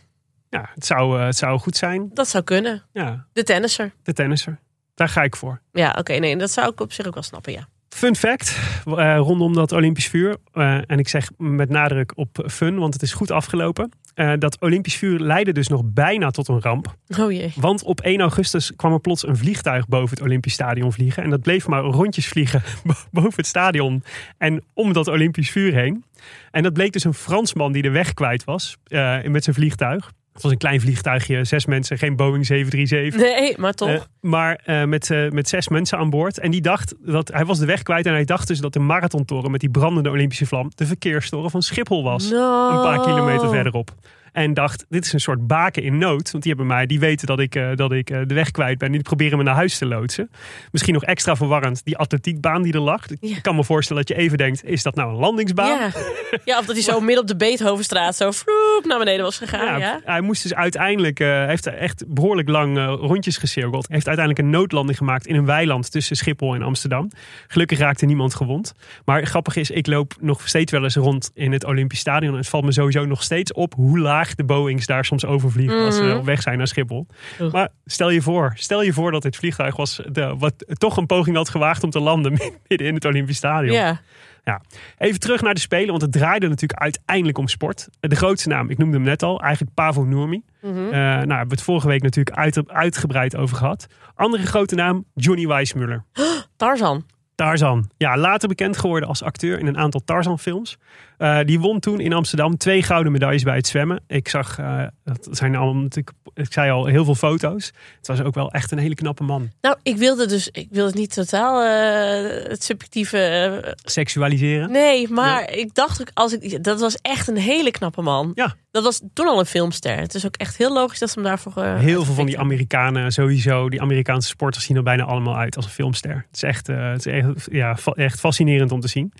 [0.48, 2.10] ja het, zou, eh, het zou goed zijn.
[2.14, 2.82] dat zou kunnen.
[2.92, 3.94] Ja, De tennisser.
[4.02, 4.60] de tennisser.
[4.94, 5.60] Daar ga ik voor.
[5.72, 7.68] Ja, oké, nee, dat zou ik op zich ook wel snappen, ja.
[7.94, 10.36] Fun fact eh, rondom dat Olympisch vuur.
[10.52, 13.90] eh, en ik zeg met nadruk op fun, want het is goed afgelopen.
[14.14, 16.94] Eh, dat Olympisch vuur leidde dus nog bijna tot een ramp.
[17.18, 17.52] Oh jee.
[17.56, 21.22] Want op 1 augustus kwam er plots een vliegtuig boven het Olympisch Stadion vliegen.
[21.22, 24.02] En dat bleef maar rondjes vliegen bo- boven het stadion
[24.38, 26.04] en om dat Olympisch vuur heen.
[26.50, 28.76] En dat bleek dus een Fransman die de weg kwijt was
[29.24, 30.10] met zijn vliegtuig.
[30.34, 33.20] Het was een klein vliegtuigje, zes mensen, geen Boeing 737.
[33.20, 33.88] Nee, maar toch.
[33.88, 36.38] Eh, maar eh, met, eh, met zes mensen aan boord.
[36.38, 38.06] En die dacht dat hij was de weg kwijt.
[38.06, 41.62] En hij dacht dus dat de marathontoren met die brandende Olympische vlam de verkeerstoren van
[41.62, 42.30] Schiphol was.
[42.30, 42.70] No.
[42.70, 43.94] Een paar kilometer verderop.
[44.34, 46.30] En dacht, dit is een soort baken in nood.
[46.30, 48.78] Want die hebben mij, die weten dat ik, eh, dat ik eh, de weg kwijt
[48.78, 48.88] ben.
[48.88, 50.30] En die proberen me naar huis te loodsen.
[50.70, 53.02] Misschien nog extra verwarrend, die atletiekbaan die er lag.
[53.20, 53.36] Ja.
[53.36, 55.78] Ik kan me voorstellen dat je even denkt, is dat nou een landingsbaan?
[55.78, 55.90] Ja.
[56.44, 59.78] ja, of dat hij zo midden op de Beethovenstraat zo vloep naar beneden was gegaan.
[59.78, 63.86] Ja, Ja, Hij moest dus uiteindelijk, hij heeft echt behoorlijk lang rondjes gecirkeld.
[63.88, 67.10] Heeft uiteindelijk een noodlanding gemaakt in een weiland tussen Schiphol en Amsterdam.
[67.46, 68.74] Gelukkig raakte niemand gewond.
[69.04, 72.32] Maar grappig is, ik loop nog steeds wel eens rond in het Olympisch Stadion.
[72.32, 75.84] En het valt me sowieso nog steeds op hoe laag de Boeings daar soms overvliegen
[75.84, 76.16] als ze Mhm.
[76.16, 77.06] op weg zijn naar Schiphol.
[77.52, 81.06] Maar stel je voor, stel je voor dat dit vliegtuig was de, wat toch een
[81.06, 82.32] poging had gewaagd om te landen
[82.68, 83.74] midden in het Olympisch Stadion.
[83.76, 84.00] ja.
[84.44, 84.60] Ja.
[84.98, 87.88] Even terug naar de Spelen, want het draaide natuurlijk uiteindelijk om sport.
[88.00, 90.42] De grootste naam, ik noemde hem net al, eigenlijk Pavo Nurmi.
[90.62, 90.76] Mhm.
[90.76, 93.86] Eh, nou, hebben we het vorige week natuurlijk uit, uitgebreid over gehad.
[94.14, 96.04] Andere grote naam, Johnny Weissmuller.
[96.56, 97.04] Tarzan.
[97.34, 97.90] Tarzan.
[97.96, 100.78] Ja, later bekend geworden als acteur in een aantal Tarzan-films.
[101.18, 104.00] Eh, die won toen in Amsterdam twee gouden medailles bij het zwemmen.
[104.06, 107.72] Ik zag, eh, dat zijn allemaal natuurlijk, ik zei al, heel veel foto's.
[107.96, 109.50] Het was ook wel echt een hele knappe man.
[109.60, 113.76] Nou, ik wilde dus, ik wilde niet totaal eh, het subjectieve.
[113.84, 114.70] Seksualiseren.
[114.70, 118.32] nee, maar ik dacht ook, als ik, dat was echt een hele knappe man.
[118.34, 118.54] Ja.
[118.70, 119.96] Dat was toen al een filmster.
[119.96, 121.64] Het is ook echt heel logisch dat ze hem daarvoor.
[121.64, 122.38] Heel veel van die.
[122.38, 126.14] Amerikanen, sowieso, die Amerikaanse sporters zien er bijna allemaal uit als een filmster.
[126.14, 129.12] Het is echt, het is echt, ja, echt fascinerend om te zien.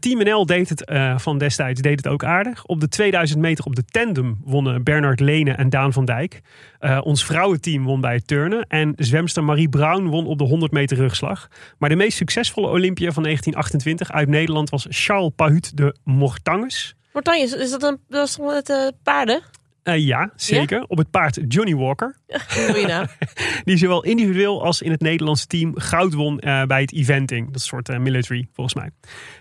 [0.00, 0.90] Team NL deed het
[1.26, 2.64] van destijds deed het ook aardig.
[2.64, 6.40] Op de 2000 meter op de tandem wonnen Bernard Lene en Daan van Dijk.
[6.78, 8.66] Eh, ons vrouwenteam won bij het turnen.
[8.68, 11.48] En zwemster Marie Brown won op de 100 meter rugslag.
[11.78, 16.94] Maar de meest succesvolle Olympia van 1928 uit Nederland was Charles Pahut de Mortanges.
[17.12, 19.42] Martijn, is, dat een dat is met eh, paarden?
[19.86, 20.84] Eh, ja, zeker.
[20.88, 22.16] Op het paard Johnny Walker.
[22.26, 23.06] Je nou?
[23.64, 27.46] Die zowel individueel als in het Nederlandse team goud won eh, bij het eventing.
[27.46, 28.90] Dat is een soort eh, military, volgens mij.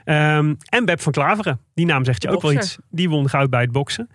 [0.03, 2.77] Ehm, en Beb van Klaveren, die naam zegt je ook wel iets.
[2.89, 4.10] Die won goud bij het boksen.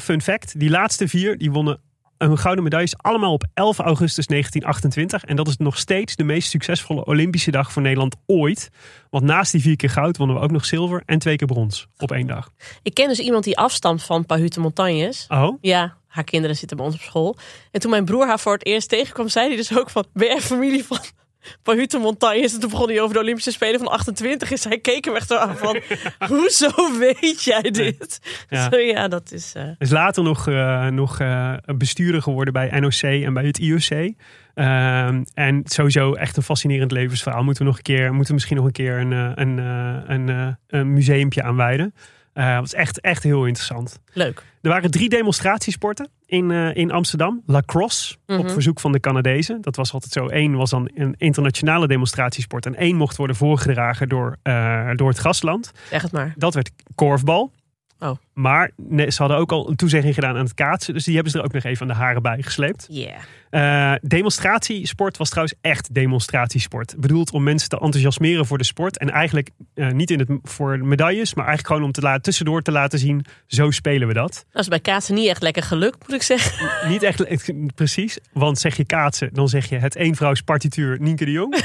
[0.00, 1.80] Fun fact, die laatste vier die wonnen
[2.28, 5.24] hun gouden medailles allemaal op 11 augustus 1928.
[5.24, 8.70] En dat is nog steeds de meest succesvolle Olympische dag voor Nederland ooit.
[9.10, 11.86] Want naast die vier keer goud wonnen we ook nog zilver en twee keer brons
[11.98, 12.50] op één dag.
[12.82, 15.26] Ik ken dus iemand die afstamt van Pahute Montagnes.
[15.28, 17.36] Oh, Ja, haar kinderen zitten bij ons op school.
[17.70, 20.04] En toen mijn broer haar voor het eerst tegenkwam, zei hij dus ook van...
[20.12, 20.98] Ben jij familie van
[21.62, 22.54] Pahute Montagnes?
[22.54, 24.50] En toen begon hij over de Olympische Spelen van 28.
[24.50, 25.80] En zij keek hem echt zo aan van...
[26.28, 28.20] Hoezo weet jij dit?
[28.48, 28.68] Ja.
[28.76, 29.52] Ja, dat is...
[29.54, 34.12] eh, is later nog, eh, nog eh, bestuurder geworden bij NOC en bij het IOC.
[34.54, 37.42] Ehm, en sowieso echt een fascinerend levensverhaal.
[37.42, 39.58] Moeten we, nog een keer, moeten we misschien nog een keer een, een,
[40.12, 41.94] een, een museumpje aan wijden.
[42.34, 44.00] Eh, dat is echt, echt heel interessant.
[44.12, 44.42] leuk.
[44.62, 47.42] Er waren drie demonstratiesporten in, eh, in Amsterdam.
[47.46, 48.48] Lacrosse, op Mhm.
[48.48, 49.60] verzoek van de Canadezen.
[49.60, 50.26] Dat was altijd zo.
[50.28, 52.66] Eén was dan een internationale demonstratiesport.
[52.66, 55.72] En één mocht worden voorgedragen door, eh, door het gastland.
[55.90, 56.34] Zeg het maar.
[56.36, 57.52] Dat werd korfbal.
[57.98, 58.10] Oh.
[58.34, 60.94] Maar nee, ze hadden ook al een toezegging gedaan aan het kaatsen.
[60.94, 62.86] Dus die hebben ze er ook nog even aan de haren bij gesleept.
[62.90, 63.14] Yeah.
[63.54, 66.94] Eh, demonstratiesport was trouwens echt demonstratiesport.
[66.98, 68.98] Bedoeld om mensen te enthousiasmeren voor de sport.
[68.98, 72.62] En eigenlijk eh, niet in het, voor medailles, maar eigenlijk gewoon om te laten, tussendoor
[72.62, 73.24] te laten zien.
[73.46, 74.44] Zo spelen we dat.
[74.52, 76.88] Dat is bij kaatsen niet echt lekker gelukt, moet ik zeggen.
[76.88, 78.18] Niet echt precies.
[78.32, 81.56] Want zeg je kaatsen, dan zeg je het eenvrouws partituur Nienke de Jong.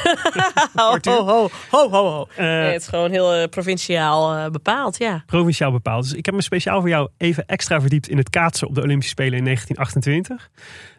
[0.73, 2.27] Ho, ho, ho, ho, ho.
[2.36, 5.23] Eh, Nee, het is gewoon heel provinciaal bepaald, ja.
[5.25, 6.03] provinciaal bepaald.
[6.03, 8.82] Dus ik heb me speciaal voor jou even extra verdiept in het kaatsen op de
[8.82, 10.50] Olympische Spelen in 1928.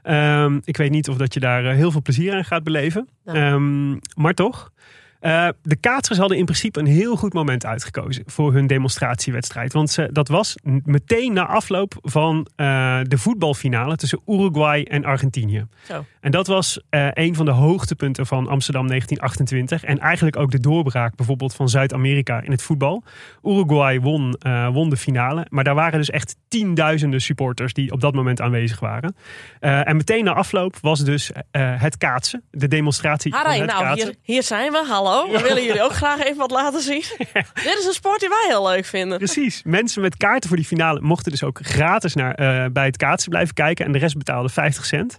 [0.03, 3.09] Ehm, ik weet niet of dat je daar eh, heel veel plezier aan gaat beleven.
[3.25, 4.73] Ehm, maar toch.
[5.21, 9.73] Eh, de kaatsers hadden in principe een heel goed moment uitgekozen voor hun demonstratiewedstrijd.
[9.73, 15.67] Want ze, dat was meteen na afloop van eh, de voetbalfinale tussen Uruguay en Argentinië.
[15.83, 16.05] Zo.
[16.21, 19.85] En dat was eh, een van de hoogtepunten van Amsterdam 1928.
[19.85, 23.05] En eigenlijk ook de doorbraak bijvoorbeeld van Zuid-Amerika in het voetbal.
[23.43, 24.37] Uruguay won,
[24.73, 25.47] won de finale.
[25.49, 29.17] Maar daar waren dus echt tienduizenden supporters die op dat moment aanwezig waren.
[29.61, 32.43] Eh, en meteen na afloop was dus eh, het kaatsen.
[32.51, 34.07] De demonstratie van het nou, kaatsen.
[34.07, 34.85] hier, hier zijn we.
[34.89, 35.27] Hallo.
[35.33, 37.03] We willen jullie ook graag even wat laten zien.
[37.65, 39.19] Dit is een sport die wij heel leuk vinden.
[39.19, 39.63] Precies.
[39.65, 43.31] Mensen met kaarten voor die finale mochten dus ook gratis naar, eh, bij het kaatsen
[43.31, 43.85] blijven kijken.
[43.87, 45.19] En de rest betaalde 50 cent.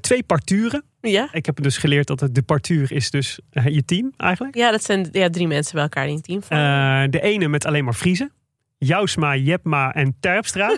[0.00, 0.84] Twee parturen.
[1.00, 1.28] Ja?
[1.32, 4.56] Ik heb dus geleerd dat het, de partuur is dus je team eigenlijk.
[4.56, 7.10] Ja, dat zijn ja, drie mensen bij elkaar in een team.
[7.10, 8.30] De ene met alleen maar Friese.
[8.78, 10.76] Jousma, Jepma en Terpstra.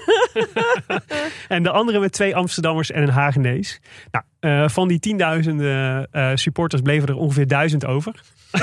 [1.49, 3.81] en de andere met twee Amsterdammers en een Hagenees.
[4.11, 8.15] Nou, eh, van die tienduizenden eh, supporters bleven er ongeveer duizend over.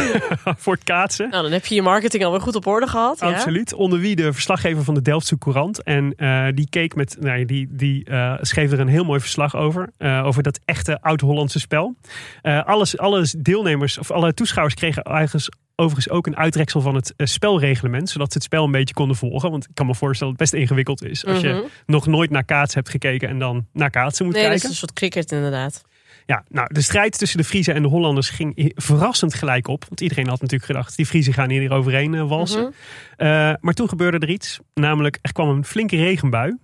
[0.58, 1.30] voor het kaatsen.
[1.30, 3.19] Nou, dan heb je je marketing alweer goed op orde gehad.
[3.19, 3.28] Ja?
[3.28, 3.73] Absoluut.
[3.73, 5.84] Onder wie de verslaggever van de Delftse Courant.
[5.84, 8.08] En eh, die keek met, nou, die, die
[8.41, 9.89] schreef er een heel mooi verslag over.
[10.00, 11.95] over dat echte oud-Hollandse spel.
[12.41, 17.28] Alles, alle deelnemers of alle toeschouwers kregen eigenlijk overigens ook een uitreksel van het eh,
[17.28, 18.10] spelreglement.
[18.10, 19.52] Zodat ze het spel een beetje konden volgen.
[19.52, 21.26] Want ik kan me voorstellen dat het best ingewikkeld is.
[21.26, 21.48] Als Mhm.
[21.48, 24.62] je nog nooit naar kaatsen hebt gekeken en dan naar kaatsen moet Nee, dat is
[24.62, 24.70] kijken.
[24.70, 25.86] een soort cricket inderdaad.
[26.26, 29.86] Ja, nou, de strijd tussen de Friesen en de Hollanders ging verrassend gelijk op.
[29.88, 32.62] Want iedereen had natuurlijk gedacht, die Friesen gaan hier overheen eh, walsen.
[32.62, 32.72] Mhm.
[33.18, 33.28] Eh,
[33.60, 34.60] maar toen gebeurde er iets.
[34.74, 36.58] Namelijk, er kwam een flinke regenbui.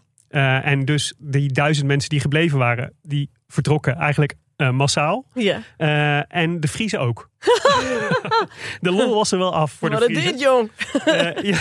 [0.63, 5.25] En dus die duizend mensen die gebleven waren, die vertrokken eigenlijk eh, massaal.
[5.33, 5.61] Ja.
[5.77, 7.29] Eh, en de Friesen ook.
[8.81, 10.31] de lol was er wel af voor Wat de een Friesen.
[10.31, 10.71] dit, jong.
[11.05, 11.53] Eh,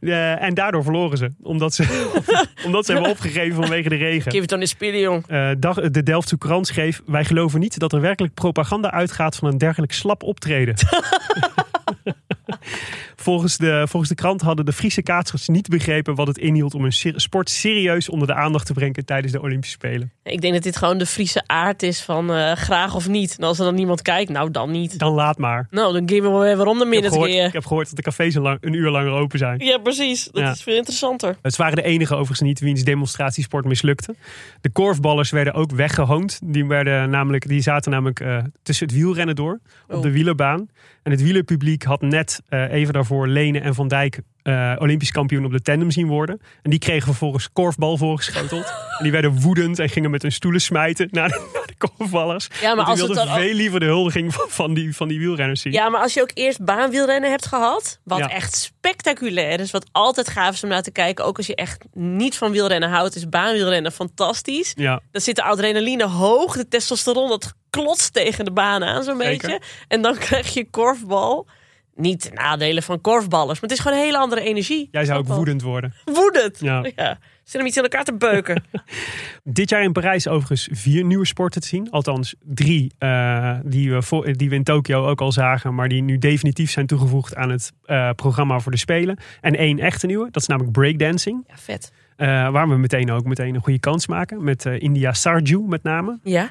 [0.00, 0.36] ja.
[0.38, 1.32] En daardoor verloren ze.
[1.42, 2.12] Omdat ze,
[2.66, 4.30] omdat ze hebben opgegeven vanwege de regen.
[4.30, 5.26] Geef het dan eens spelen, jong.
[5.58, 7.02] Dag, de Delftse Courant schreef...
[7.06, 10.74] Wij geloven niet dat er werkelijk propaganda uitgaat van een dergelijk slap optreden.
[13.28, 16.74] volgens, de, volgens de krant hadden de Friese kaatsers niet begrepen wat het inhield...
[16.74, 20.12] om een sport serieus onder de aandacht te brengen tijdens de Olympische Spelen.
[20.22, 23.36] Ik denk dat dit gewoon de Friese aard is van eh, graag of niet.
[23.38, 24.98] En als er dan niemand kijkt, nou dan niet.
[24.98, 25.66] Dan laat maar.
[25.70, 28.34] Nou, dan geven we weer waarom de minute gehoord, ik heb gehoord dat de cafés
[28.34, 29.58] een, lang- een uur langer open zijn.
[29.64, 30.24] Ja, precies.
[30.24, 30.50] Dat Ja.
[30.50, 31.36] is veel interessanter.
[31.42, 34.14] Het waren de enige overigens niet wiens demonstratiesport mislukte.
[34.60, 36.40] De korfballers werden ook weggehoond.
[36.44, 40.02] Die, werden namelijk, die zaten namelijk eh, tussen het wielrennen door op Oh.
[40.02, 40.68] de wielerbaan.
[41.02, 45.44] En het wielerpubliek had net eh, even daarvoor Lene en Van Dijk eh, Olympisch kampioen
[45.44, 46.40] op de tandem zien worden.
[46.62, 48.64] En die kregen vervolgens korfbal voorgeschoteld.
[48.98, 52.48] en die werden woedend en gingen met hun stoelen smijten naar de, naar de korfballers.
[52.60, 54.96] Ja, maar als die het wilden dan ook- veel liever de huldiging van, van, die,
[54.96, 55.72] van die wielrenners zien.
[55.72, 58.28] Ja, maar als je ook eerst baanwielrennen hebt gehad, wat Ja.
[58.30, 61.84] echt spectaculair is, wat altijd gaaf is om naar te kijken, ook als je echt
[61.92, 64.72] niet van wielrennen houdt, is baanwielrennen fantastisch.
[64.76, 65.00] Ja.
[65.10, 69.60] Dan zit de adrenaline hoog, de testosteron dat klotst tegen de baan aan zo'n beetje.
[69.88, 71.46] En dan krijg je korfbal.
[71.98, 74.88] Niet de nadelen van korfballers, maar het is gewoon een hele andere energie.
[74.90, 75.94] Jij zou ook woedend worden.
[76.04, 76.60] Woedend.
[76.60, 76.84] Ja.
[76.96, 77.18] Ja.
[77.44, 78.64] Zit hem iets in elkaar te beuken.
[79.44, 81.90] Dit jaar in Parijs overigens vier nieuwe sporten te zien.
[81.90, 85.74] Althans drie eh, die, we die we in Tokio ook al zagen.
[85.74, 89.18] Maar die nu definitief zijn toegevoegd aan het eh, programma voor de Spelen.
[89.40, 90.28] En één echte nieuwe.
[90.30, 91.44] Dat is namelijk breakdancing.
[91.48, 91.92] Ja, vet.
[92.16, 94.44] Eh, waar we meteen ook meteen een goede kans maken.
[94.44, 96.18] Met India Sarju met name.
[96.22, 96.50] Ja,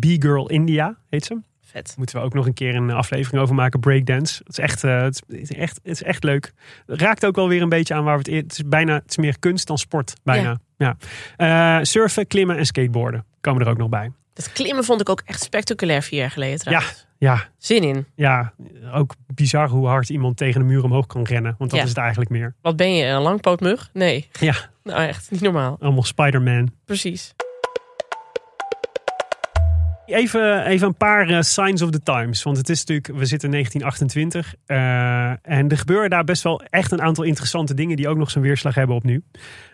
[0.00, 1.40] B-Girl India heet ze.
[1.76, 1.94] Vet.
[1.96, 3.80] Moeten we ook nog een keer een aflevering over maken.
[3.80, 4.38] Breakdance.
[4.44, 6.52] Het is echt, eh, het is echt, het is echt leuk.
[6.86, 8.42] Het raakt ook wel weer een beetje aan waar we het...
[8.42, 10.12] Het is bijna het is meer kunst dan sport.
[10.22, 10.58] Bijna.
[10.76, 10.96] Ja.
[11.36, 14.12] Eh, surfen, klimmen en skateboarden komen er ook nog bij.
[14.32, 17.06] Dat klimmen vond ik ook echt spectaculair vier jaar geleden trouwens.
[17.18, 18.06] Ja, Zin in.
[18.14, 18.52] ja,
[18.92, 21.54] ook bizar hoe hard iemand tegen een muur omhoog kan rennen.
[21.58, 21.84] Want dat Ja.
[21.84, 22.54] is het eigenlijk meer.
[22.62, 23.90] Wat ben je, een langpootmug?
[23.92, 24.28] Nee.
[24.40, 25.76] Ja, Nou echt, niet normaal.
[25.80, 26.70] allemaal Spider-Man.
[26.84, 27.34] Precies.
[30.06, 32.42] Even, even een paar eh, signs of the times.
[32.42, 34.54] Want het is natuurlijk, we zitten in 1928.
[34.66, 38.30] eh, en er gebeuren daar best wel echt een aantal interessante dingen die ook nog
[38.30, 39.22] zijn weerslag hebben op nu.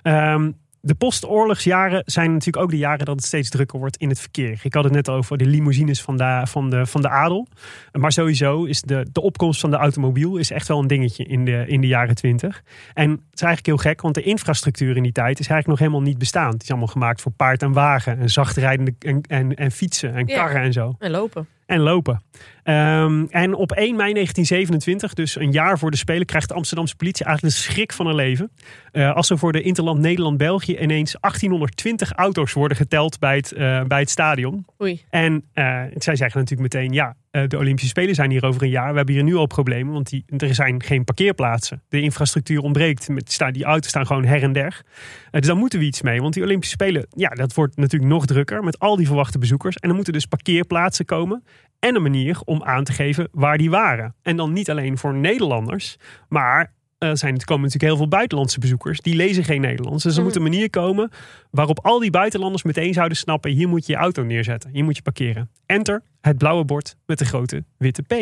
[0.03, 0.51] Ehm,
[0.85, 4.61] de postoorlogsjaren zijn natuurlijk ook de jaren dat het steeds drukker wordt in het verkeer.
[4.63, 7.47] Ik had het net over de limousines van de, van de, van de adel.
[7.93, 11.45] Maar sowieso is de, de opkomst van de automobiel is echt wel een dingetje in
[11.45, 12.63] de, in de jaren 20.
[12.95, 15.79] En het is eigenlijk heel gek, want de infrastructuur in die tijd is eigenlijk nog
[15.79, 16.53] helemaal niet bestaand.
[16.53, 20.27] Het is allemaal gemaakt voor paard en wagen en zachtrijdende en, en, en fietsen en
[20.27, 20.37] Ja.
[20.37, 20.95] karren en zo.
[20.99, 21.47] En lopen.
[21.67, 22.23] En lopen.
[22.63, 26.97] Ehm, en op 1 mei 1927, dus een jaar voor de Spelen, krijgt de Amsterdamse
[26.97, 28.51] politie eigenlijk de schrik van hun leven.
[28.93, 33.83] Eh, als er voor de Interland Nederland-België ineens 1820 auto's worden geteld bij het, eh,
[33.85, 34.67] bij het stadion.
[34.83, 35.03] Oei.
[35.11, 38.91] En eh, zij zeggen natuurlijk meteen, ja, de Olympische Spelen zijn hier over een jaar.
[38.91, 41.83] We hebben hier nu al problemen, want die, er zijn geen parkeerplaatsen.
[41.89, 43.09] De infrastructuur ontbreekt.
[43.09, 44.83] Met, die auto's staan gewoon her en der.
[45.31, 46.21] Dus daar moeten we iets mee.
[46.21, 49.77] Want die Olympische Spelen, ja, dat wordt natuurlijk nog drukker met al die verwachte bezoekers.
[49.77, 51.43] En er moeten dus parkeerplaatsen komen.
[51.83, 54.15] En een manier om aan te geven waar die waren.
[54.23, 55.97] En dan niet alleen voor Nederlanders,
[56.29, 59.01] maar er zijn, er komen natuurlijk heel veel buitenlandse bezoekers.
[59.01, 60.03] Die lezen geen Nederlands.
[60.03, 61.11] Dus er moet een manier komen
[61.51, 64.71] waarop al die buitenlanders meteen zouden snappen: hier moet je je auto neerzetten.
[64.71, 65.51] Hier moet je parkeren.
[65.67, 68.15] Enter het blauwe bord met de grote witte P.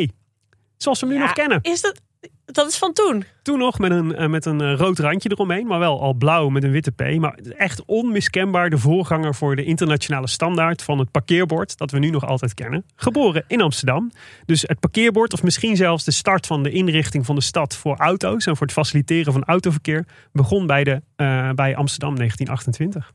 [0.76, 1.58] Zoals we hem nu Ja, nog kennen.
[1.62, 2.00] Is dat,
[2.44, 3.24] dat is van toen.
[3.42, 6.48] Toen nog met een, eh, met een eh, rood randje eromheen, maar wel al blauw
[6.48, 7.18] met een witte P.
[7.18, 12.10] Maar echt onmiskenbaar de voorganger voor de internationale standaard van het parkeerbord, dat we nu
[12.10, 12.84] nog altijd kennen.
[12.96, 14.10] Geboren in Amsterdam.
[14.46, 17.96] Dus het parkeerbord, of misschien zelfs de start van de inrichting van de stad voor
[17.96, 23.12] auto's en voor het faciliteren van autoverkeer, begon bij, de, eh, bij Amsterdam 1928.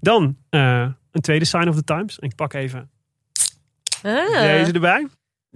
[0.00, 2.18] Dan een tweede sign of the times.
[2.18, 2.90] Ik pak even
[4.02, 4.40] Ah.
[4.40, 5.06] deze erbij.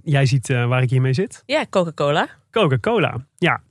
[0.03, 1.43] Jij ziet waar ik hiermee zit.
[1.45, 2.38] Ja, Coca-Cola.
[2.51, 3.25] Coca-Cola.
[3.37, 3.61] Ja.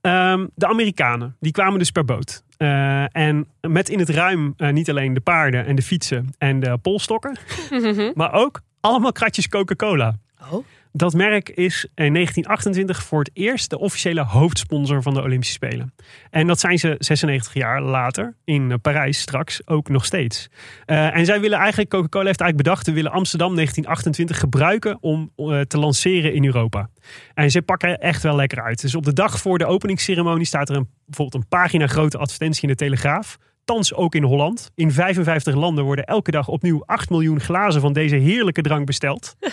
[0.00, 2.42] Ehm, de Amerikanen, die kwamen dus per boot.
[2.56, 6.60] Eh, en met in het ruim eh, niet alleen de paarden en de fietsen en
[6.60, 7.36] de polstokken,
[8.14, 10.18] maar ook allemaal kratjes Coca-Cola.
[10.50, 10.64] Oh.
[10.92, 15.94] Dat merk is in 1928 voor het eerst de officiële hoofdsponsor van de Olympische Spelen.
[16.30, 20.48] En dat zijn ze 96 jaar later in Parijs straks ook nog steeds.
[20.84, 25.30] Eh, en zij willen eigenlijk, Coca-Cola heeft eigenlijk bedacht, we willen Amsterdam 1928 gebruiken om
[25.36, 26.90] eh, te lanceren in Europa.
[27.34, 28.80] En ze pakken echt wel lekker uit.
[28.80, 32.62] Dus op de dag voor de openingsceremonie staat er een, bijvoorbeeld een pagina grote advertentie
[32.62, 33.38] in de Telegraaf.
[33.64, 34.70] Thans ook in Holland.
[34.74, 39.34] In 55 landen worden elke dag opnieuw 8 miljoen glazen van deze heerlijke drank besteld.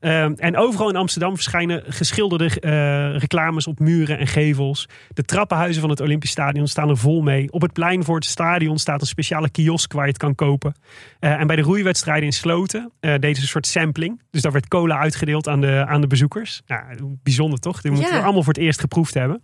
[0.00, 4.88] Ehm, en overal in Amsterdam verschijnen geschilderde eh, reclames op muren en gevels.
[5.08, 7.52] De trappenhuizen van het Olympisch Stadion staan er vol mee.
[7.52, 10.74] Op het plein voor het stadion staat een speciale kiosk waar je het kan kopen.
[11.20, 14.22] Eh, en bij de roeiwedstrijden in Sloten uh, deden ze een soort sampling.
[14.30, 16.62] Dus daar werd cola uitgedeeld aan de, aan de bezoekers.
[16.66, 16.84] Ja,
[17.22, 17.80] bijzonder toch?
[17.80, 18.16] Die moeten Ja.
[18.16, 19.42] we allemaal voor het eerst geproefd hebben.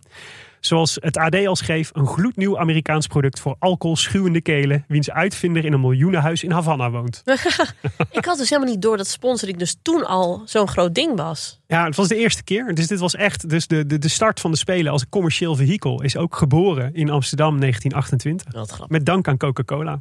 [0.65, 5.73] Zoals het AD al schreef, een gloednieuw Amerikaans product voor alcoholschuwende kelen, wiens uitvinder in
[5.73, 7.21] een miljoenenhuis in Havana woont.
[8.11, 11.59] Ik had dus helemaal niet door dat sponsoring dus toen al zo'n groot ding was.
[11.67, 12.75] Ja, het was de eerste keer.
[12.75, 15.55] Dus dit was echt dus de, de, de start van de Spelen als een commercieel
[15.55, 16.01] vehikel.
[16.01, 18.53] Is ook geboren in Amsterdam 1928.
[18.53, 18.97] Wat grappig.
[18.97, 19.99] Met dank aan Coca-Cola.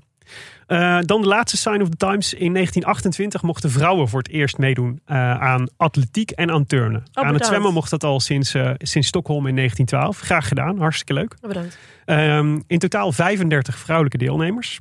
[0.66, 2.34] Eh, dan de laatste sign of the times.
[2.34, 7.02] In 1928 mochten vrouwen voor het eerst meedoen eh, aan atletiek en aan turnen.
[7.12, 10.20] aan het zwemmen mocht dat al sinds, eh, sinds Stockholm in 1912.
[10.20, 11.36] Graag gedaan, hartstikke leuk.
[11.40, 11.78] Oh, Bedankt.
[12.04, 14.80] Ehm, in totaal 35 vrouwelijke deelnemers.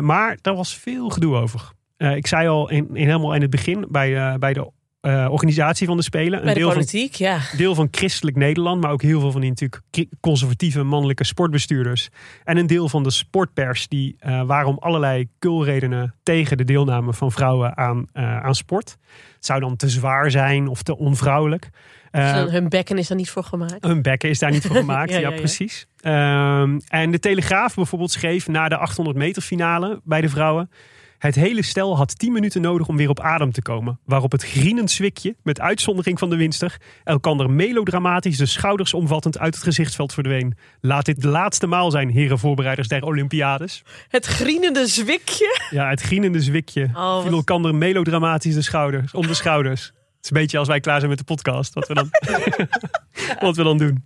[0.00, 1.70] Maar daar was veel gedoe over.
[1.96, 4.70] Ik zei al in, in helemaal in het begin bij, bij de
[5.00, 6.40] eh, organisatie van de Spelen.
[6.40, 7.38] Een de deel van, politiek, ja.
[7.56, 9.82] deel van christelijk Nederland, maar ook heel veel van die natuurlijk
[10.20, 12.08] conservatieve mannelijke sportbestuurders.
[12.44, 17.12] En een deel van de sportpers die eh, waren om allerlei kulredenen tegen de deelname
[17.12, 18.96] van vrouwen aan, eh, aan sport.
[19.34, 21.70] Het zou dan te zwaar zijn of te onvrouwelijk.
[22.10, 23.84] Dus hun bekken is er niet voor gemaakt.
[23.84, 25.10] hun bekken is daar niet voor gemaakt.
[25.10, 25.36] Ja, ja, ja, ja.
[25.36, 25.86] precies.
[26.00, 30.70] Ehm, en de Telegraaf bijvoorbeeld schreef na de 800 meter finale bij de vrouwen.
[31.18, 33.98] Het hele stel had 10 minuten nodig om weer op adem te komen.
[34.04, 39.54] Waarop het grienend zwikje, met uitzondering van de winster, elkander melodramatisch de schouders omvattend uit
[39.54, 40.56] het gezichtsveld verdween.
[40.80, 43.82] Laat dit de laatste maal zijn, heren voorbereiders der Olympiades.
[44.08, 45.60] Het grienende zwikje.
[45.70, 49.82] Ja, het grienende zwikje Oh, viel elkander melodramatisch de schouders, om de schouders.
[49.84, 52.10] Het is een beetje als wij klaar zijn met de podcast, wat we dan,
[53.40, 54.04] wat we dan doen.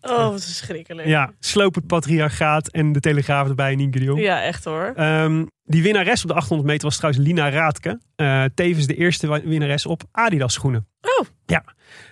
[0.00, 1.08] Oh, wat verschrikkelijk.
[1.08, 4.20] Ja, sloop het patriarchaat en de Telegraaf erbij, Nienke de Jong.
[4.20, 4.92] Ja, echt hoor.
[4.96, 8.00] Ehm, die winnares op de 800 meter was trouwens Lina Raadke.
[8.16, 10.86] Eh, tevens de eerste winnares op Adidas schoenen.
[11.00, 11.26] Oh.
[11.46, 11.64] Ja.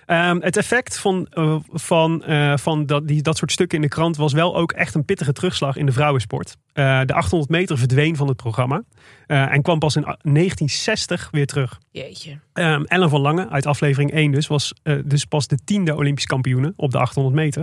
[0.05, 3.89] Ehm, het effect van, eh, van, eh, van dat, die, dat soort stukken in de
[3.89, 6.57] krant was wel ook echt een pittige terugslag in de vrouwensport.
[6.73, 8.83] De 800 meter verdween van het programma.
[9.27, 11.79] en kwam pas in a- 1960 weer terug.
[11.91, 12.39] Jeetje.
[12.53, 14.73] Ehm, Ellen van Lange uit aflevering 1 dus was
[15.05, 17.56] dus pas de tiende Olympisch kampioene op de 800 meter.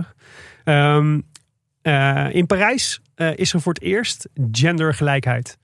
[0.63, 1.19] Ehm,
[1.81, 5.57] eh, in Parijs eh, is er voor het eerst gendergelijkheid.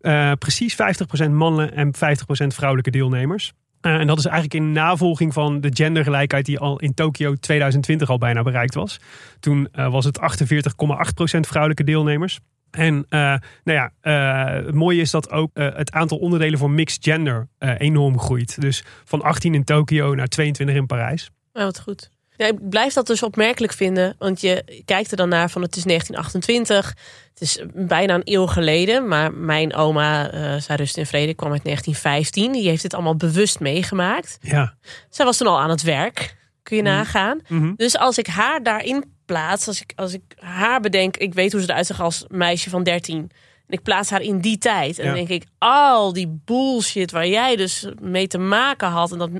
[0.00, 3.52] Eh, precies 50% mannen en 50% vrouwelijke deelnemers.
[3.80, 8.18] En dat is eigenlijk in navolging van de gendergelijkheid die al in Tokio 2020 al
[8.18, 9.00] bijna bereikt was.
[9.40, 12.40] Toen was het 48,8% vrouwelijke deelnemers.
[12.70, 17.48] En nou ja, eh, het mooie is dat ook het aantal onderdelen voor mixed gender
[17.58, 18.60] enorm groeit.
[18.60, 21.30] Dus van 18 in Tokio naar 22 in Parijs.
[21.52, 22.10] Ja, wat goed.
[22.36, 24.14] Ja, ik blijf dat dus opmerkelijk vinden.
[24.18, 26.94] Want je kijkt er dan naar van het is 1928.
[27.30, 29.08] Het is bijna een eeuw geleden.
[29.08, 32.52] Maar mijn oma, eh zij rust in vrede, kwam uit 1915.
[32.52, 34.38] Die heeft dit allemaal bewust meegemaakt.
[34.40, 34.74] Ja.
[35.10, 36.36] Zij was toen al aan het werk.
[36.62, 37.40] Kun je nagaan.
[37.48, 37.72] Mhm.
[37.76, 41.60] Dus als ik haar daarin plaats, als ik, als ik haar bedenk, ik weet hoe
[41.60, 43.18] ze eruit zag als meisje van 13.
[43.66, 44.98] En ik plaats haar in die tijd.
[44.98, 45.10] En Ja.
[45.14, 49.12] dan denk ik, al die bullshit waar jij dus mee te maken had.
[49.12, 49.30] En dat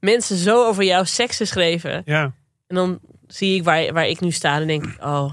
[0.00, 2.02] mensen zo over jouw seksen schreven.
[2.04, 2.32] Ja.
[2.70, 5.32] En dan zie ik waar, waar ik nu sta en denk ik, oh,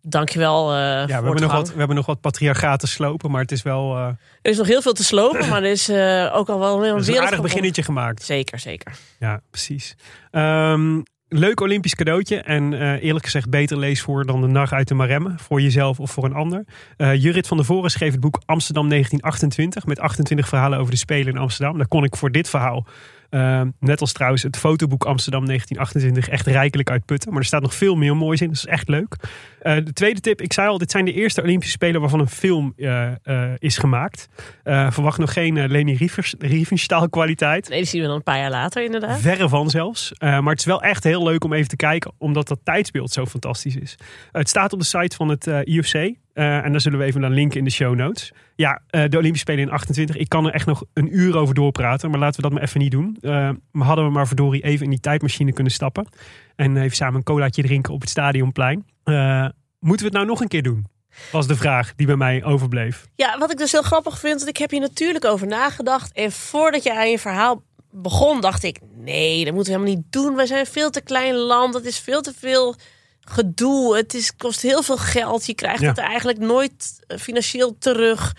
[0.00, 3.40] dankjewel eh Ja, we hebben, nog wat, we hebben nog wat patriarchaat te slopen, maar
[3.40, 4.06] het is wel eh,
[4.42, 7.08] Er is nog heel veel te slopen, maar er is eh, ook al wel een
[7.08, 8.22] een aardig beginnetje gemaakt.
[8.22, 8.92] Zeker, zeker.
[9.18, 9.96] Ja, precies.
[10.30, 12.36] Ehm, leuk Olympisch cadeautje.
[12.36, 15.34] En eerlijk gezegd beter leesvoer dan de nacht uit de Maremme.
[15.36, 16.64] Voor jezelf of voor een ander.
[16.96, 19.86] Eh Jurrit van der Voren schreef het boek Amsterdam 1928.
[19.86, 21.76] Met 28 verhalen over de Spelen in Amsterdam.
[21.76, 22.86] Daar kon ik voor dit verhaal,
[23.30, 27.30] ehm, net als trouwens het fotoboek Amsterdam 1928, echt rijkelijk uitputten.
[27.30, 28.46] Maar er staat nog veel meer moois in.
[28.46, 29.16] Dat is echt leuk.
[29.60, 32.28] Eh, de tweede tip, ik zei al, dit zijn de eerste Olympische Spelen waarvan een
[32.28, 34.28] film eh, eh, is gemaakt.
[34.64, 37.68] Verwacht nog geen Leni Riefenstahl kwaliteit.
[37.68, 39.20] Nee, die zien we dan een paar jaar later inderdaad.
[39.20, 40.12] Verre van zelfs.
[40.18, 43.26] Maar het is wel echt heel leuk om even te kijken, omdat dat tijdsbeeld zo
[43.26, 43.96] fantastisch is.
[44.32, 46.12] het staat op de site van het IFC.
[46.34, 48.32] Eh, en daar zullen we even naar linken in de show notes.
[48.56, 50.16] Ja, eh, de Olympische Spelen in 28.
[50.16, 52.10] Ik kan er echt nog een uur over doorpraten.
[52.10, 53.16] Maar laten we dat maar even niet doen.
[53.20, 56.06] Eh, maar hadden we maar verdorie even in die tijdmachine kunnen stappen.
[56.56, 58.86] En even samen een colaatje drinken op het stadionplein.
[59.78, 60.86] Moeten we het nou nog een keer doen?
[61.32, 63.06] Was de vraag die bij mij overbleef.
[63.14, 66.12] Ja, wat ik dus heel grappig vind, want ik heb hier natuurlijk over nagedacht.
[66.12, 70.12] En voordat je aan je verhaal begon, dacht ik: nee, dat moeten we helemaal niet
[70.12, 70.34] doen.
[70.34, 71.74] We zijn een veel te klein land.
[71.74, 72.76] Het is veel te veel
[73.24, 73.96] gedoe.
[73.96, 75.46] Het is, kost heel veel geld.
[75.46, 75.88] Je krijgt Ja.
[75.88, 78.32] het eigenlijk nooit eh, financieel terug.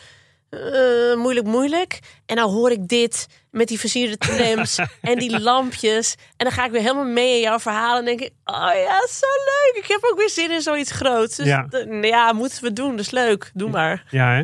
[0.49, 1.99] Eh, moeilijk, moeilijk.
[2.25, 6.15] En nou hoor ik dit met die versierde trams en die lampjes.
[6.38, 7.97] En dan ga ik weer helemaal mee in jouw verhaal.
[7.97, 9.83] En denk ik, oh ja, zo leuk.
[9.83, 11.36] Ik heb ook weer zin in zoiets groots.
[11.36, 11.67] Dus Ja.
[12.01, 12.91] ja, moeten we doen.
[12.91, 13.51] Dat is leuk.
[13.53, 14.05] Doe maar.
[14.09, 14.43] Ja, hè?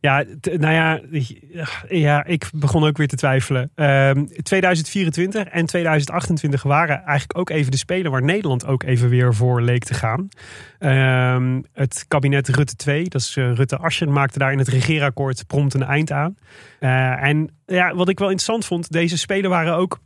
[0.00, 1.00] Ja, nou ja,
[1.88, 3.70] ja, ik begon ook weer te twijfelen.
[3.74, 9.34] Ehm 2024 en 2028 waren eigenlijk ook even de spelen waar Nederland ook even weer
[9.34, 10.28] voor leek te gaan.
[10.78, 15.46] Ehm, het kabinet Rutte 2, dat is eh, Rutte Aschen, maakte daar in het regeerakkoord
[15.46, 16.36] prompt een eind aan.
[16.78, 19.98] Eh, en ja, wat ik wel interessant vond, deze spelen waren ook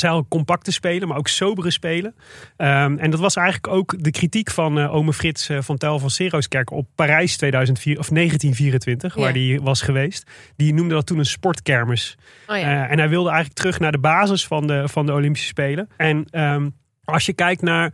[0.00, 2.14] zijn al compacte spelen, maar ook sobere spelen.
[2.56, 5.98] Ehm, en dat was eigenlijk ook de kritiek van eh ome Frits eh, van Tel
[5.98, 9.20] van Serooskerk op Parijs 2004, of 1924, Ja.
[9.20, 10.30] waar die was geweest.
[10.56, 12.16] Die noemde dat toen een sportkermis.
[12.46, 12.62] Oh ja.
[12.62, 15.88] Eh, en hij wilde eigenlijk terug naar de basis van de, van de Olympische Spelen.
[15.96, 16.68] En ehm,
[17.04, 17.92] als je kijkt naar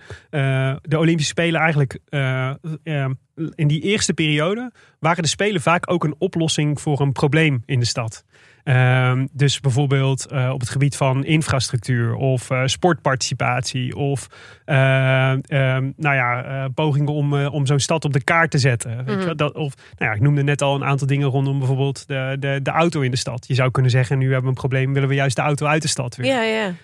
[0.82, 2.50] de Olympische Spelen, eigenlijk eh,
[2.82, 3.10] eh,
[3.54, 7.80] in die eerste periode waren de Spelen vaak ook een oplossing voor een probleem in
[7.80, 8.24] de stad.
[8.66, 14.26] Ehm, dus bijvoorbeeld eh, op het gebied van infrastructuur of eh, sportparticipatie of
[14.64, 19.04] eh, ehm, nou ja, eh, pogingen om, om zo'n stad op de kaart te zetten.
[19.04, 19.36] Weet je wel?
[19.36, 22.60] Dat, of, nou ja, ik noemde net al een aantal dingen rondom bijvoorbeeld de, de,
[22.62, 23.44] de auto in de stad.
[23.46, 25.82] Je zou kunnen zeggen, nu hebben we een probleem, willen we juist de auto uit
[25.82, 26.26] de stad weer.
[26.26, 26.42] Ja,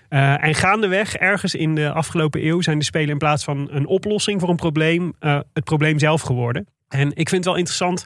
[0.09, 0.39] ja.
[0.39, 4.41] En gaandeweg, ergens in de afgelopen eeuw, zijn de Spelen in plaats van een oplossing
[4.41, 5.13] voor een probleem,
[5.53, 6.67] het probleem zelf geworden.
[6.89, 8.05] En ik vind het wel interessant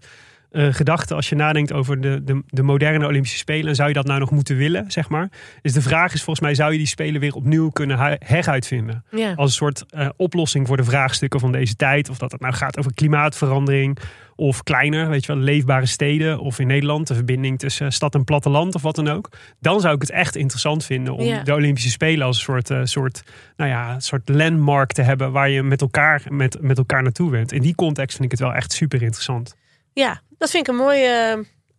[0.56, 3.68] eh, gedachte als je nadenkt over de, de, de moderne Olympische Spelen.
[3.68, 5.28] En zou je dat nou nog moeten willen, zeg maar?
[5.62, 9.04] Dus de vraag is volgens mij, zou je die Spelen weer opnieuw kunnen heruitvinden?
[9.10, 9.32] ja.
[9.36, 12.08] Als een soort eh, oplossing voor de vraagstukken van deze tijd.
[12.10, 13.98] Of dat het nou gaat over klimaatverandering.
[14.38, 16.38] Of kleiner, weet je wel, leefbare steden.
[16.38, 19.28] Of in Nederland de verbinding tussen stad en platteland of wat dan ook.
[19.60, 21.42] Dan zou ik het echt interessant vinden om Ja.
[21.42, 23.22] de Olympische Spelen als een soort, eh, soort,
[23.56, 25.32] nou ja, soort landmark te hebben.
[25.32, 27.52] Waar je met elkaar, met, met elkaar naartoe bent.
[27.52, 29.56] In die context vind ik het wel echt super interessant.
[30.00, 31.04] Ja, dat vind ik een mooi,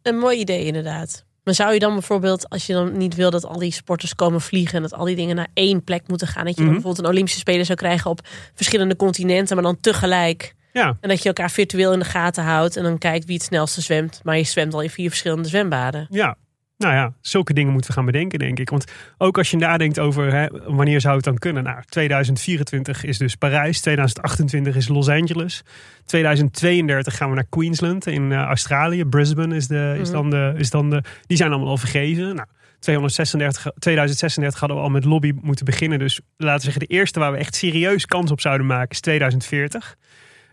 [0.02, 1.26] een mooi idee inderdaad.
[1.44, 4.42] Maar zou je dan bijvoorbeeld, als je dan niet wil dat al die sporters komen
[4.42, 6.74] vliegen en dat al die dingen naar één plek moeten gaan, dat je dan Mhm.
[6.74, 8.20] bijvoorbeeld een Olympische Spelen zou krijgen op
[8.54, 10.56] verschillende continenten, maar dan tegelijk.
[10.74, 13.44] Ja, En dat je elkaar virtueel in de gaten houdt en dan kijkt wie het
[13.44, 14.20] snelste zwemt.
[14.24, 16.08] Maar je zwemt al in vier verschillende zwembaden.
[16.10, 16.36] Ja,
[16.78, 18.70] nou ja, zulke dingen moeten we gaan bedenken, denk ik.
[18.70, 21.64] Want ook als je nadenkt over hè, wanneer zou het dan kunnen.
[21.64, 25.64] Nou, 2024 is dus Parijs, 2028 is Los Angeles.
[26.06, 29.06] 2032 gaan we naar Queensland in eh, Australië.
[29.06, 31.04] Brisbane is, de, is, dan de, is dan de.
[31.26, 32.36] Die zijn allemaal al vergeven.
[32.36, 32.48] Nou,
[32.80, 36.00] 236, 2036 hadden we al met lobby moeten beginnen.
[36.00, 39.00] Dus laten we zeggen, de eerste waar we echt serieus kans op zouden maken is
[39.00, 39.98] 2040.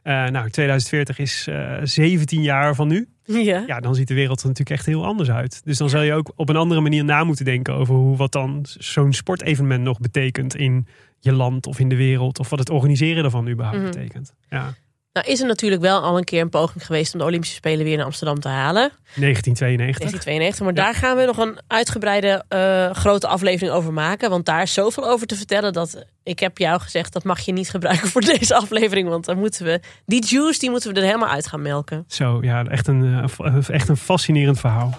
[0.04, 3.64] Eh, nou, 2040 is eh 17 jaar van nu Ja.
[3.66, 5.60] ja, dan ziet de wereld er natuurlijk echt heel anders uit.
[5.64, 8.32] Dus dan zal je ook op een andere manier na moeten denken over hoe wat
[8.32, 10.86] dan zo'n sportevenement nog betekent in
[11.20, 12.38] je land of in de wereld.
[12.38, 13.90] Of wat het organiseren ervan überhaupt Mhm.
[13.90, 14.34] betekent.
[14.50, 14.74] Ja,
[15.14, 17.84] Nou is er natuurlijk wel al een keer een poging geweest om de Olympische Spelen
[17.84, 18.90] weer naar Amsterdam te halen.
[19.14, 19.98] 1992.
[19.98, 20.64] 1992.
[20.64, 20.82] Maar Ja.
[20.82, 24.30] daar gaan we nog een uitgebreide eh, grote aflevering over maken.
[24.30, 27.52] Want daar is zoveel over te vertellen dat ik heb jou gezegd dat mag je
[27.52, 29.08] niet gebruiken voor deze aflevering.
[29.08, 32.04] Want dan moeten we die juice die moeten we er helemaal uit gaan melken.
[32.08, 34.98] Zo, ja, echt een, eh, echt een fascinerend verhaal.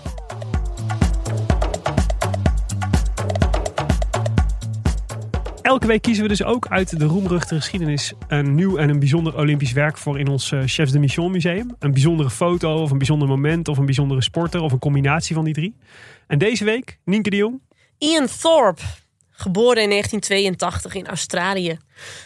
[5.65, 9.37] Elke week kiezen we dus ook uit de roemruchte geschiedenis een nieuw en een bijzonder
[9.37, 11.75] Olympisch werk voor in ons eh, Chefs de Mission Museum.
[11.79, 15.43] Een bijzondere foto of een bijzonder moment of een bijzondere sporter of een combinatie van
[15.43, 15.75] die drie.
[16.27, 17.61] En deze week, Nienke de Jong.
[17.97, 18.81] Ian Thorpe,
[19.31, 21.77] geboren in 1982 in Australië.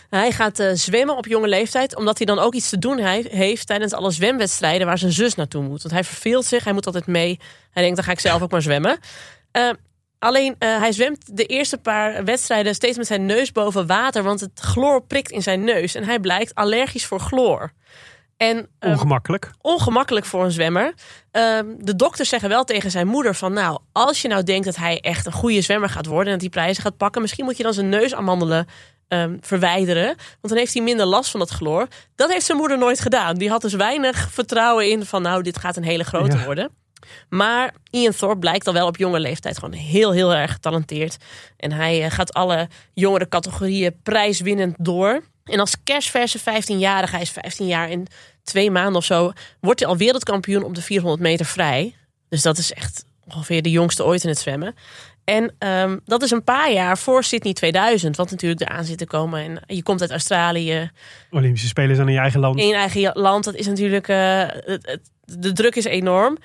[0.10, 2.98] Hij gaat eh, zwemmen op jonge leeftijd, omdat hij dan ook iets te doen
[3.30, 5.82] heeft tijdens alle zwemwedstrijden waar zijn zus naartoe moet.
[5.82, 7.40] Want hij verveelt zich, hij moet altijd mee.
[7.72, 9.00] Hij denkt, dan ga ik zelf ook maar zwemmen.
[9.52, 9.70] Eh,
[10.20, 14.40] alleen, eh, hij zwemt de eerste paar wedstrijden steeds met zijn neus boven water, want
[14.40, 15.96] het chloor prikt in zijn neus.
[15.96, 17.72] En hij blijkt allergisch voor chloor.
[18.38, 19.52] En, eh, Ongemakkelijk.
[19.62, 20.94] ongemakkelijk voor een zwemmer.
[21.32, 23.54] Ehm, de dokters zeggen wel tegen zijn moeder van...
[23.54, 26.26] nou, als je nou denkt dat hij echt een goede zwemmer gaat worden...
[26.26, 27.22] en dat hij prijzen gaat pakken...
[27.22, 28.68] misschien moet je dan zijn neusamandelen
[29.08, 30.06] ehm, verwijderen.
[30.06, 31.88] Want dan heeft hij minder last van dat chloor.
[32.16, 33.36] Dat heeft zijn moeder nooit gedaan.
[33.36, 35.22] Die had dus weinig vertrouwen in van...
[35.22, 36.46] nou, dit gaat een hele grote Ja.
[36.46, 36.70] worden.
[37.30, 41.18] Maar Ian Thorpe blijkt al wel op jonge leeftijd gewoon heel, heel erg getalenteerd.
[41.58, 45.24] En hij eh, gaat alle jongere categorieën prijswinnend door.
[45.44, 48.08] En als kerstverse 15-jarige, hij is 15 jaar in
[48.44, 51.96] twee maanden of zo, wordt hij al wereldkampioen op de 400 meter vrij.
[52.30, 54.76] Dus dat is echt ongeveer de jongste ooit in het zwemmen.
[55.24, 59.06] En ehm, dat is een paar jaar voor Sydney 2000, wat natuurlijk eraan zit te
[59.06, 59.40] komen.
[59.66, 60.92] En je komt uit Australië,
[61.32, 62.60] Olympische Spelen zijn in je eigen land.
[62.60, 63.44] in je eigen land.
[63.44, 66.38] Dat is natuurlijk, eh, het, het- de druk is enorm.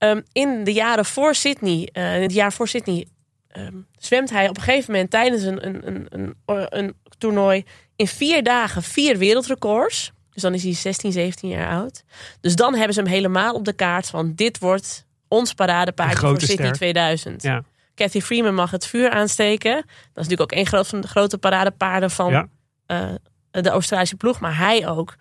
[0.00, 3.06] Ehm, in de jaren voor Sydney, eh, in het jaar voor Sydney,
[3.48, 6.06] ehm, zwemt hij op een gegeven moment tijdens een, een, een,
[6.44, 7.64] een, een toernooi
[7.96, 10.12] in vier dagen vier wereldrecords.
[10.30, 12.02] Dus dan is hij 16, 17 jaar oud.
[12.40, 16.28] Dus dan hebben ze hem helemaal op de kaart van dit wordt ons paradepaardje Een
[16.30, 16.72] voor Sydney ster.
[16.76, 17.42] 2000.
[17.42, 17.62] Ja.
[17.94, 19.74] Cathy Freeman mag het vuur aansteken.
[19.74, 19.84] Dat
[20.24, 22.48] is natuurlijk ook een groot van de grote paradepaarden van Ja.
[22.86, 25.14] eh, de Australische ploeg, maar hij ook.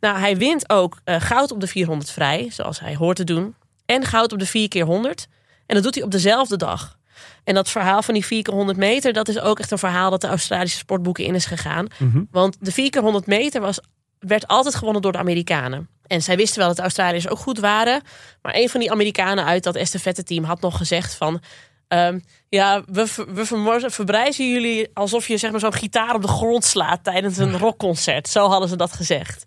[0.00, 3.54] Nou, hij wint ook eh, goud op de 400 vrij, zoals hij hoort te doen.
[3.92, 5.26] En goud op de 4 keer 100.
[5.66, 6.98] En dat doet hij op dezelfde dag.
[7.44, 10.10] En dat verhaal van die 4 keer 100 meter, dat is ook echt een verhaal
[10.10, 11.86] dat de Australische sportboeken in is gegaan.
[11.98, 12.22] Mhm.
[12.30, 13.80] Want de 4 keer 100 meter was,
[14.18, 15.88] werd altijd gewonnen door de Amerikanen.
[16.06, 18.02] En zij wisten wel dat de Australiërs ook goed waren.
[18.42, 21.40] Maar een van die Amerikanen uit dat estafette team had nog gezegd van...
[21.88, 22.18] ehm,
[22.48, 27.04] ja, we, we verbrijzen jullie alsof je zeg maar, zo'n gitaar op de grond slaat
[27.04, 28.28] tijdens een rockconcert.
[28.28, 29.44] Zo hadden ze dat gezegd.